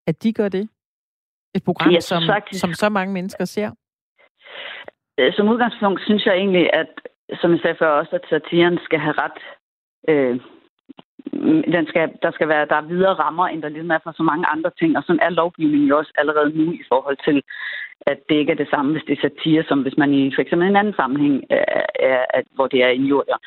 [0.06, 0.68] at de gør det?
[1.54, 3.70] Et program, Jeg som, faktisk- som så mange mennesker ser?
[5.18, 6.90] Øh, Som udgangspunkt synes jeg egentlig, at,
[7.40, 9.38] som jeg sagde før også, at satiren skal have ret...
[10.08, 10.40] Øh,
[11.76, 14.22] den skal, der skal være der er videre rammer, end der ligesom er for så
[14.22, 14.96] mange andre ting.
[14.96, 17.42] Og sådan er lovgivningen jo også allerede nu i forhold til,
[18.06, 20.42] at det ikke er det samme, hvis det er satire, som hvis man i for
[20.42, 23.38] eksempel en anden sammenhæng, øh, er, er, er, hvor det er injurier.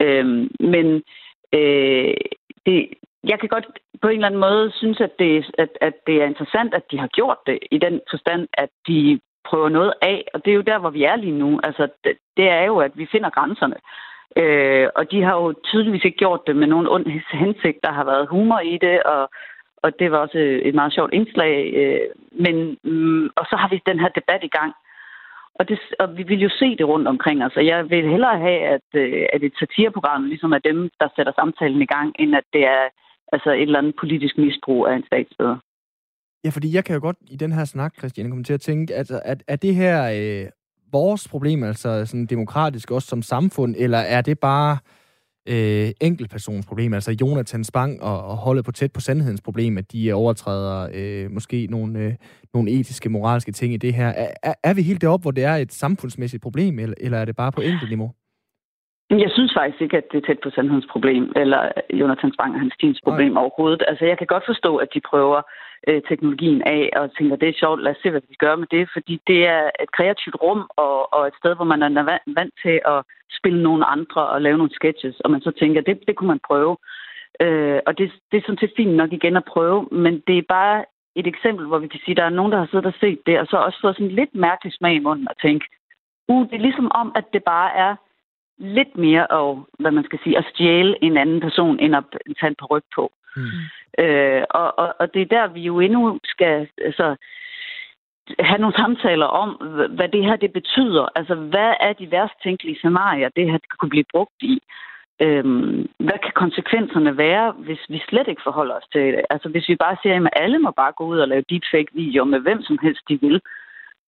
[0.00, 1.02] Øhm, men
[1.52, 2.14] øh,
[2.66, 2.88] det,
[3.24, 3.66] jeg kan godt
[4.02, 6.98] på en eller anden måde synes, at det, at, at det er interessant, at de
[6.98, 10.70] har gjort det, i den forstand, at de prøver noget af, og det er jo
[10.70, 11.60] der, hvor vi er lige nu.
[11.62, 13.76] Altså, det, det er jo, at vi finder grænserne.
[14.36, 17.78] Øh, og de har jo tydeligvis ikke gjort det med nogen ond hensigt.
[17.82, 19.28] Der har været humor i det, og,
[19.86, 21.54] og det var også øh, et meget sjovt indslag.
[21.80, 22.06] Øh,
[22.44, 24.72] men, mm, og så har vi den her debat i gang.
[25.58, 27.56] Og, det, og vi vil jo se det rundt omkring os.
[27.56, 31.32] Og jeg vil hellere have, at, øh, at et satireprogram ligesom er dem, der sætter
[31.36, 32.84] samtalen i gang, end at det er
[33.32, 35.56] altså et eller andet politisk misbrug af en statsleder.
[36.44, 38.94] Ja, fordi jeg kan jo godt i den her snak, Christiane, komme til at tænke,
[38.94, 40.46] at, at er det her øh,
[40.92, 45.05] vores problem, altså sådan demokratisk også som samfund, eller er det bare øh,
[46.00, 50.12] enkeltpersons problem, altså Jonathan Spang og, og holde på tæt på sandhedens problem, at de
[50.12, 52.12] overtræder øh, måske nogle, øh,
[52.54, 54.08] nogle etiske, moralske ting i det her.
[54.08, 57.24] Er, er, er vi helt deroppe, hvor det er et samfundsmæssigt problem, eller, eller er
[57.24, 58.10] det bare på enkelt niveau?
[59.10, 61.60] Jeg synes faktisk ikke, at det er tæt på sandhedens problem, eller
[62.00, 63.40] Jonathan Spang og hans teams problem Nej.
[63.42, 63.82] overhovedet.
[63.88, 65.40] Altså, jeg kan godt forstå, at de prøver
[65.88, 68.68] øh, teknologien af, og tænker, det er sjovt, lad os se, hvad vi gør med
[68.70, 72.04] det, fordi det er et kreativt rum, og, og et sted, hvor man er
[72.38, 72.98] vant til at
[73.38, 76.46] spille nogle andre og lave nogle sketches, og man så tænker, det, det kunne man
[76.46, 76.76] prøve.
[77.40, 80.42] Øh, og det, det er sådan set fint nok igen at prøve, men det er
[80.48, 82.94] bare et eksempel, hvor vi kan sige, at der er nogen, der har siddet og
[83.00, 85.66] set det, og så også fået sådan lidt mærkelig smag i munden og tænke,
[86.28, 87.96] uh, det er ligesom om, at det bare er
[88.58, 92.04] lidt mere at, hvad man skal sige, at stjæle en anden person, end at
[92.40, 93.12] tage en ryg på.
[93.36, 94.04] Mm.
[94.04, 97.16] Øh, og, og, og det er der, vi jo endnu skal altså,
[98.38, 99.50] have nogle samtaler om,
[99.96, 101.08] hvad det her det betyder.
[101.14, 104.58] Altså, hvad er de værst tænkelige scenarier, det her kunne blive brugt i?
[105.20, 109.24] Øhm, hvad kan konsekvenserne være, hvis vi slet ikke forholder os til det?
[109.30, 112.40] Altså, hvis vi bare siger, at alle må bare gå ud og lave deepfake-videoer med
[112.40, 113.40] hvem som helst, de vil,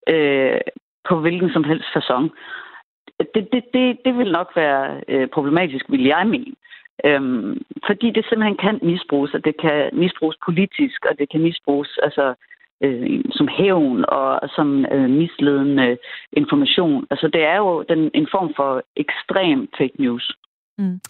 [0.09, 0.61] øh,
[1.09, 2.31] på hvilken som helst façon
[3.35, 6.55] det, det, det, det vil nok være øh, problematisk, vil jeg mene.
[7.05, 11.99] Øhm, fordi det simpelthen kan misbruges, og det kan misbruges politisk, og det kan misbruges
[12.03, 12.35] altså,
[12.85, 15.99] øh, som hævn og som øh, misledende
[16.33, 17.07] information.
[17.11, 20.37] Altså det er jo den, en form for ekstrem fake news.
[20.79, 21.01] Mm.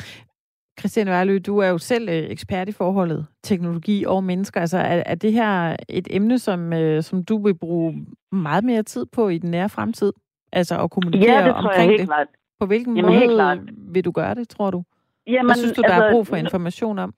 [0.79, 4.61] Christiane Værlø, du er jo selv øh, ekspert i forholdet teknologi og mennesker.
[4.61, 8.83] Altså er, er det her et emne, som, øh, som du vil bruge meget mere
[8.83, 10.13] tid på i den nære fremtid?
[10.53, 12.09] Altså at kommunikere ja, det tror omkring jeg helt det?
[12.09, 12.27] Klart.
[12.61, 13.59] På hvilken Jamen, måde helt klart.
[13.93, 14.83] vil du gøre det, tror du?
[15.27, 17.15] Jamen, Hvad synes du, der altså, er brug for information om?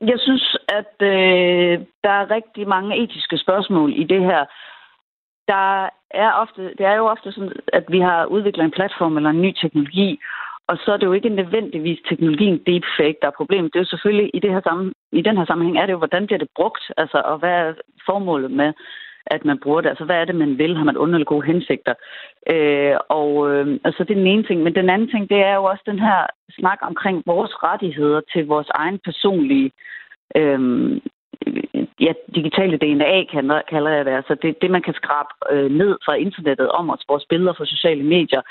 [0.00, 4.44] Jeg synes, at øh, der er rigtig mange etiske spørgsmål i det her.
[5.48, 9.30] Der er ofte, det er jo ofte sådan, at vi har udviklet en platform eller
[9.30, 10.20] en ny teknologi,
[10.66, 13.72] og så er det jo ikke nødvendigvis teknologien deepfake, der er problemet.
[13.72, 15.98] Det er jo selvfølgelig, i, det her sammen, i den her sammenhæng, er det jo,
[15.98, 17.74] hvordan bliver det brugt, altså, og hvad er
[18.06, 18.72] formålet med,
[19.30, 19.88] at man bruger det?
[19.88, 20.76] Altså, hvad er det, man vil?
[20.76, 21.94] Har man onde eller gode hensigter?
[22.50, 24.62] Øh, og øh, altså, det er den ene ting.
[24.62, 26.26] Men den anden ting, det er jo også den her
[26.58, 29.70] snak omkring vores rettigheder til vores egen personlige
[30.36, 30.60] øh,
[32.00, 34.10] ja, digitale DNA, kalder, kalder jeg det.
[34.10, 37.66] Altså det, det, man kan skrabe øh, ned fra internettet om os, vores billeder fra
[37.66, 38.42] sociale medier,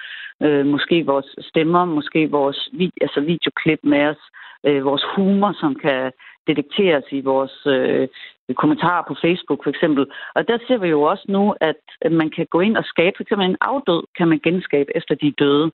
[0.43, 4.21] øh, måske vores stemmer, måske vores vid, altså videoklip med os,
[4.67, 6.11] øh, vores humor, som kan
[6.47, 8.07] detekteres i vores øh,
[8.55, 10.05] kommentarer på Facebook for eksempel.
[10.35, 11.81] Og der ser vi jo også nu, at
[12.11, 15.27] man kan gå ind og skabe, for eksempel en afdød, kan man genskabe efter de
[15.27, 15.71] er døde.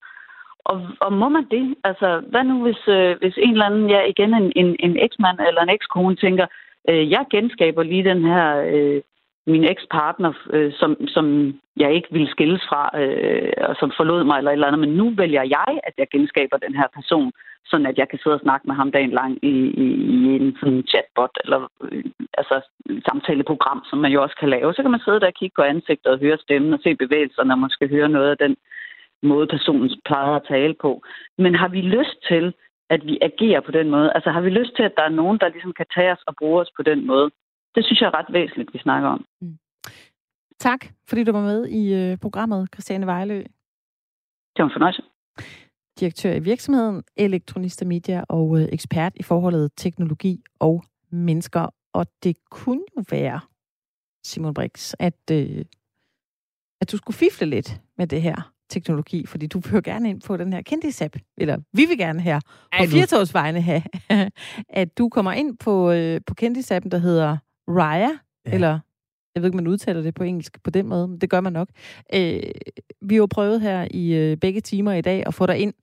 [0.65, 1.75] Og, og må man det?
[1.83, 5.39] Altså, hvad nu hvis, øh, hvis en eller anden, ja igen en, en, en eksmand
[5.47, 6.45] eller en ekskone tænker,
[6.89, 9.01] øh, jeg genskaber lige den her, øh,
[9.47, 11.25] min ekspartner, øh, som, som
[11.77, 14.93] jeg ikke ville skilles fra, øh, og som forlod mig eller et eller andet, men
[14.99, 17.31] nu vælger jeg, at jeg genskaber den her person,
[17.65, 20.57] sådan at jeg kan sidde og snakke med ham dagen lang i, i, i en
[20.59, 22.55] sådan chatbot, eller øh, altså
[23.07, 24.73] samtaleprogram, som man jo også kan lave.
[24.73, 27.53] Så kan man sidde der og kigge på ansigtet og høre stemmen og se bevægelserne,
[27.53, 28.55] og måske høre noget af den
[29.23, 31.01] måde, personen plejer at tale på.
[31.37, 32.53] Men har vi lyst til,
[32.89, 34.11] at vi agerer på den måde?
[34.15, 36.33] Altså har vi lyst til, at der er nogen, der ligesom kan tage os og
[36.39, 37.29] bruge os på den måde?
[37.75, 39.25] Det synes jeg er ret væsentligt, vi snakker om.
[39.41, 39.57] Mm.
[40.59, 43.37] Tak, fordi du var med i øh, programmet, Christiane Vejlø.
[44.55, 45.03] Det var en fornøjelse.
[45.99, 51.67] Direktør i virksomheden Elektronista Media og øh, ekspert i forholdet teknologi og mennesker.
[51.93, 53.39] Og det kunne jo være,
[54.23, 55.65] Simon Brix, at, øh,
[56.81, 60.21] at du skulle fifle lidt med det her teknologi, fordi du vil jo gerne ind
[60.21, 62.39] på den her kendtisapp, eller vi vil gerne her
[62.77, 63.83] på Firtogsvejene have,
[64.81, 68.09] at du kommer ind på, øh, på kendisappen, der hedder Raya,
[68.45, 68.51] Ja.
[68.53, 68.79] eller
[69.35, 71.53] jeg ved ikke, man udtaler det på engelsk på den måde, men det gør man
[71.53, 71.69] nok.
[72.13, 72.41] Øh,
[73.01, 75.73] vi har jo prøvet her i øh, begge timer i dag at få dig ind.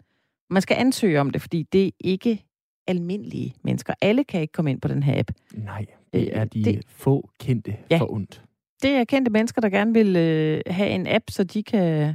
[0.51, 2.45] Man skal ansøge om det, fordi det er ikke
[2.87, 3.95] almindelige mennesker.
[4.01, 5.31] Alle kan ikke komme ind på den her app.
[5.55, 7.99] Nej, det er Øh, de det- få kendte Ja.
[7.99, 8.43] for ondt.
[8.83, 12.15] Det er kendte mennesker, der gerne vil øh, have en app, så de kan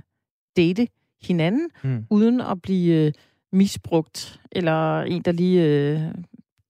[0.58, 0.88] date
[1.22, 2.06] hinanden, Mm.
[2.10, 3.14] uden at blive øh,
[3.52, 6.00] misbrugt, eller en, der lige øh,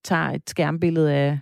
[0.04, 1.40] tager et skærmbillede af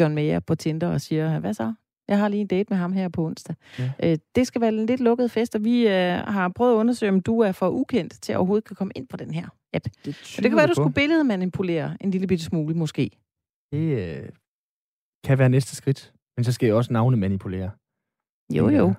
[0.00, 1.72] John Mayer på Tinder og siger, hvad så?
[2.08, 3.56] Jeg har lige en date med ham her på onsdag.
[3.78, 3.92] Ja.
[4.02, 7.12] Øh, det skal være en lidt lukket fest, og vi øh, har prøvet at undersøge,
[7.12, 9.84] om du er for ukendt til at overhovedet kan komme ind på den her app.
[10.04, 13.10] Det, Så det kan være, du skulle billedmanipulere en lille bitte smule, måske.
[13.72, 13.78] Det
[14.22, 14.28] øh,
[15.24, 16.12] kan være næste skridt.
[16.36, 17.70] Men så skal jeg også navne manipulere.
[18.54, 18.76] Jo, Ja.
[18.78, 18.94] jo.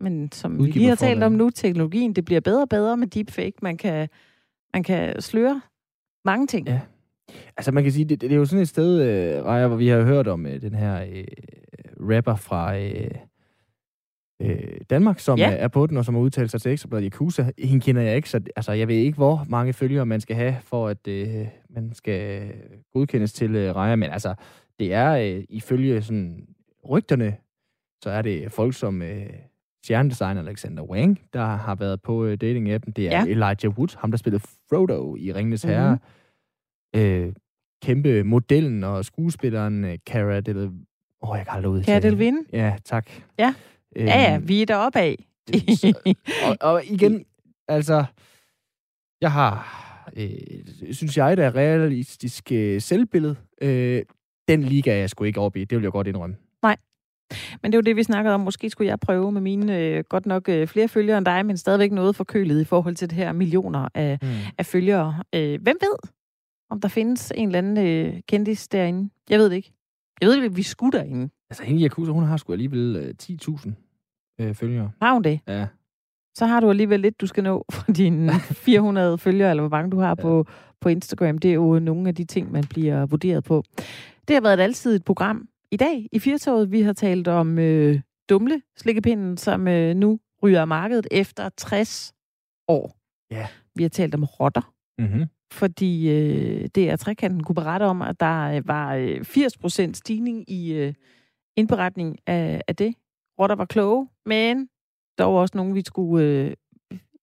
[0.00, 1.22] Men som vi Udgiver lige har talt forlaget.
[1.26, 3.52] om nu, teknologien, det bliver bedre og bedre med deepfake.
[3.62, 4.08] Man kan,
[4.74, 5.60] man kan sløre
[6.24, 6.68] mange ting.
[6.68, 6.80] Ja.
[7.56, 9.88] Altså man kan sige, det, det er jo sådan et sted, øh, Raja, hvor vi
[9.88, 11.24] har hørt om øh, den her øh,
[12.00, 13.10] rapper fra øh,
[14.42, 15.50] øh, Danmark, som Ja.
[15.50, 17.50] er, er på den, og som har udtalt sig til Ekstrabladet Yakuza.
[17.58, 20.56] Hende kender jeg ikke, så altså, jeg ved ikke, hvor mange følgere man skal have,
[20.64, 22.52] for at øh, man skal
[22.92, 23.96] godkendes til øh, Raja.
[23.96, 24.34] Men altså,
[24.78, 26.46] det er øh, ifølge sådan,
[26.90, 27.36] rygterne,
[28.02, 29.26] så er det folk som øh,
[29.84, 32.92] stjernedesigner Alexander Wang, der har været på øh, dating-appen.
[32.96, 33.24] Det er Ja.
[33.26, 33.30] ja.
[33.30, 35.90] Elijah Wood, ham der spillede Frodo i Ringenes Herre.
[35.90, 36.06] Mm-hmm.
[36.96, 37.32] Øh,
[37.82, 40.56] kæmpe modellen og skuespilleren øh, Cara Del...
[40.58, 40.70] Åh,
[41.30, 42.18] oh, jeg kan aldrig jeg det.
[42.18, 42.42] vinde?
[42.52, 43.10] Ja, tak.
[43.38, 43.54] Ja.
[43.96, 45.24] Øhm, Ja, ja, vi er deroppe af.
[45.76, 46.14] så-
[46.46, 47.24] og, og igen,
[47.68, 48.04] altså,
[49.20, 49.68] jeg har,
[50.16, 53.36] øh, synes jeg, der er realistisk øh, selvbillede.
[53.62, 54.02] Øh,
[54.48, 56.36] den liga er jeg sgu ikke op i, det vil jeg godt indrømme.
[57.62, 58.40] Men det er jo det, vi snakkede om.
[58.40, 61.56] Måske skulle jeg prøve med mine øh, godt nok øh, flere følgere end dig, men
[61.56, 64.28] stadigvæk noget forkølet i forhold til det her millioner af, Mm.
[64.58, 65.22] af følgere.
[65.34, 66.10] Øh, hvem ved,
[66.72, 69.10] om der findes en eller anden øh, kendis derinde?
[69.30, 69.72] Jeg ved det ikke.
[70.20, 71.30] Jeg ved ikke, vi skulle derinde.
[71.50, 73.70] Altså, hende Yakuza, hun har sgu alligevel øh, 10.000
[74.40, 74.90] øh, følgere.
[75.02, 75.40] Har hun det?
[75.48, 75.66] Ja.
[76.34, 78.32] Så har du alligevel lidt, du skal nå fra dine
[78.66, 80.14] 400 følgere, eller hvor mange du har ja.
[80.14, 80.46] på,
[80.80, 81.38] på Instagram.
[81.38, 83.62] Det er jo nogle af de ting, man bliver vurderet på.
[84.28, 85.48] Det har været et altid et program.
[85.70, 90.60] I dag i Firtoget, vi har talt om øh, dumle slikkepinden, som øh, nu ryger
[90.60, 92.14] af markedet efter 60
[92.68, 92.96] år.
[93.30, 93.46] Ja.
[93.74, 95.26] Vi har talt om rotter, Mm-hmm.
[95.52, 100.50] Fordi øh, det er trekanten kunne berette om, at der øh, var øh, 80% stigning
[100.50, 100.94] i øh,
[101.56, 102.94] indberetning af, af det.
[103.38, 104.68] Rotter var kloge, men
[105.18, 106.54] der var også nogen, vi skulle øh,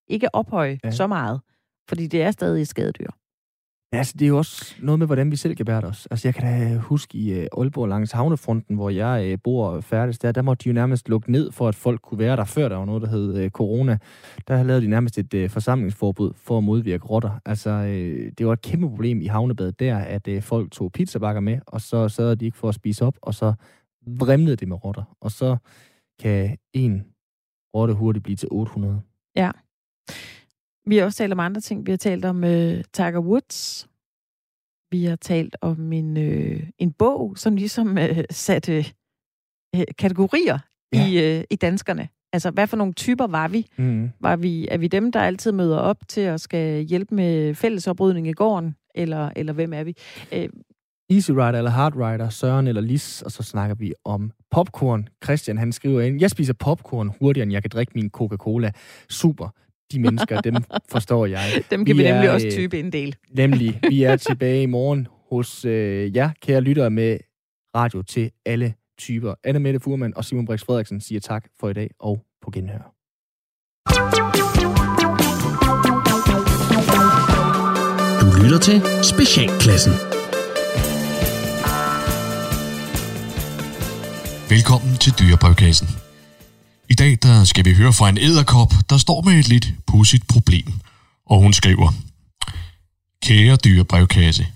[0.07, 0.79] ikke ophøje.
[0.83, 0.91] Ja.
[0.91, 1.41] så meget,
[1.89, 3.09] fordi det er stadig et skadedyr.
[3.93, 6.07] Ja, altså, det er jo også noget med, hvordan vi selv kan bære os.
[6.11, 10.21] Altså, jeg kan da huske i øh, Aalborg langs havnefronten, hvor jeg øh, bor færdigst
[10.21, 12.69] der, der måtte de jo nærmest lukke ned, for at folk kunne være der, før
[12.69, 13.97] der var noget, der hed øh, corona.
[14.47, 17.39] Der lavede de nærmest et forsamlingsforbud for at modvirke rotter.
[17.45, 17.83] Altså,
[18.37, 22.09] det var et kæmpe problem i havnebadet der, at folk tog pizzabakker med, og så
[22.09, 23.53] sad de ikke for at spise op, og så
[24.07, 25.17] vrimlede det med rotter.
[25.21, 25.57] Og så
[26.19, 27.05] kan en
[27.75, 29.01] rotte hurtigt blive til 800.
[29.35, 29.51] Ja.
[30.85, 31.85] Vi har også talt om andre ting.
[31.85, 33.87] Vi har talt om øh, Tiger Woods.
[34.91, 38.85] Vi har talt om en, øh, en bog, som ligesom øh, satte
[39.75, 40.59] øh, kategorier
[40.93, 41.07] ja.
[41.07, 42.09] i, øh, i danskerne.
[42.33, 43.67] Altså, hvad for nogle typer var vi?
[43.77, 44.09] Mm.
[44.19, 44.67] Var vi?
[44.71, 48.75] Er vi dem, der altid møder op til at skal hjælpe med fællesoprydning i gården?
[48.95, 49.95] Eller, eller hvem er vi?
[50.31, 50.49] Øh,
[51.09, 55.07] Easy Rider eller Hard Rider, Søren eller Lis, og så snakker vi om popcorn.
[55.23, 58.71] Christian, han skriver ind, jeg spiser popcorn hurtigere, end jeg kan drikke min Coca-Cola.
[59.09, 59.49] Super.
[59.91, 60.55] De mennesker, dem
[60.89, 61.41] forstår jeg.
[61.71, 63.15] dem kan vi, vi er, nemlig også øh, type en del.
[63.29, 67.17] Nemlig, vi er tilbage i morgen hos øh, jer, kære lyttere, med
[67.75, 69.33] radio til alle typer.
[69.43, 72.93] Anne Mette Furman og Simon Brix Frederiksen siger tak for i dag og på genhør.
[78.21, 79.93] Du lytter til Specialklassen.
[84.49, 86.08] Velkommen til Dyrebrevkassen.
[86.89, 90.27] I dag der skal vi høre fra en æderkop, der står med et lidt pudsigt
[90.27, 90.73] problem.
[91.25, 91.91] Og hun skriver,
[93.23, 94.47] Kære dyrebrevkasse,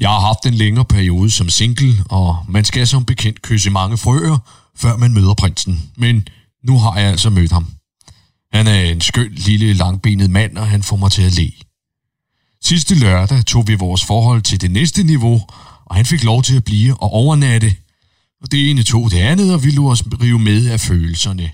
[0.00, 3.96] jeg har haft en længere periode som single, og man skal som bekendt kysse mange
[3.96, 4.38] frøer,
[4.76, 5.90] før man møder prinsen.
[5.96, 6.28] Men
[6.64, 7.66] nu har jeg altså mødt ham.
[8.52, 11.52] Han er en skøn lille langbenet mand, og han får mig til at le.
[12.64, 15.42] Sidste lørdag tog vi vores forhold til det næste niveau,
[15.84, 17.76] og han fik lov til at blive og overnatte
[18.42, 21.50] og det ene tog det andet, og vi lå os rive med af følelserne.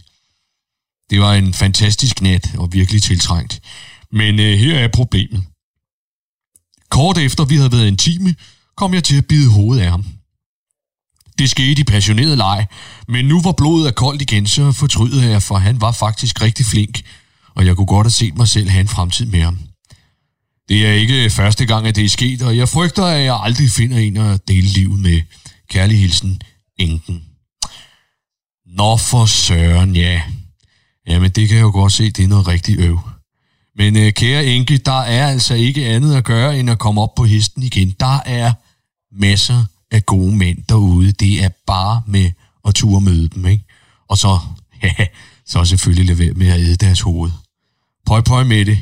[1.10, 3.62] Det var en fantastisk nat, og virkelig tiltrængt.
[4.12, 5.44] Men øh, her er problemet.
[6.90, 8.34] Kort efter vi havde været intime,
[8.76, 10.04] kom jeg til at bide hovedet af ham.
[11.38, 12.66] Det skete i passioneret leg,
[13.08, 16.66] men nu hvor blodet er koldt igen, så fortryder jeg, for han var faktisk rigtig
[16.66, 17.02] flink.
[17.54, 19.58] og jeg kunne godt have set mig selv have en fremtid med ham.
[20.68, 23.70] Det er ikke første gang, at det er sket, og jeg frygter, at jeg aldrig
[23.70, 25.22] finder en at dele livet med.
[25.70, 26.42] Kærlig hilsen,
[26.78, 27.24] Enken.
[28.66, 30.22] Nå for søren, ja.
[31.06, 33.00] Jamen, det kan jeg jo godt se, det er noget rigtig øv.
[33.76, 37.14] Men øh, kære Enke, der er altså ikke andet at gøre, end at komme op
[37.14, 37.94] på hesten igen.
[38.00, 38.52] Der er
[39.12, 41.12] masser af gode mænd derude.
[41.12, 42.30] Det er bare med
[42.64, 43.64] at ture møde dem, ikke?
[44.08, 44.38] Og så,
[44.82, 45.06] ja,
[45.46, 47.30] så selvfølgelig lade være med at æde deres hoved.
[48.06, 48.78] Pøj, pøj med det.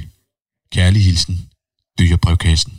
[0.73, 1.51] Kærlig hilsen,
[1.99, 2.73] dyrebrevkassen.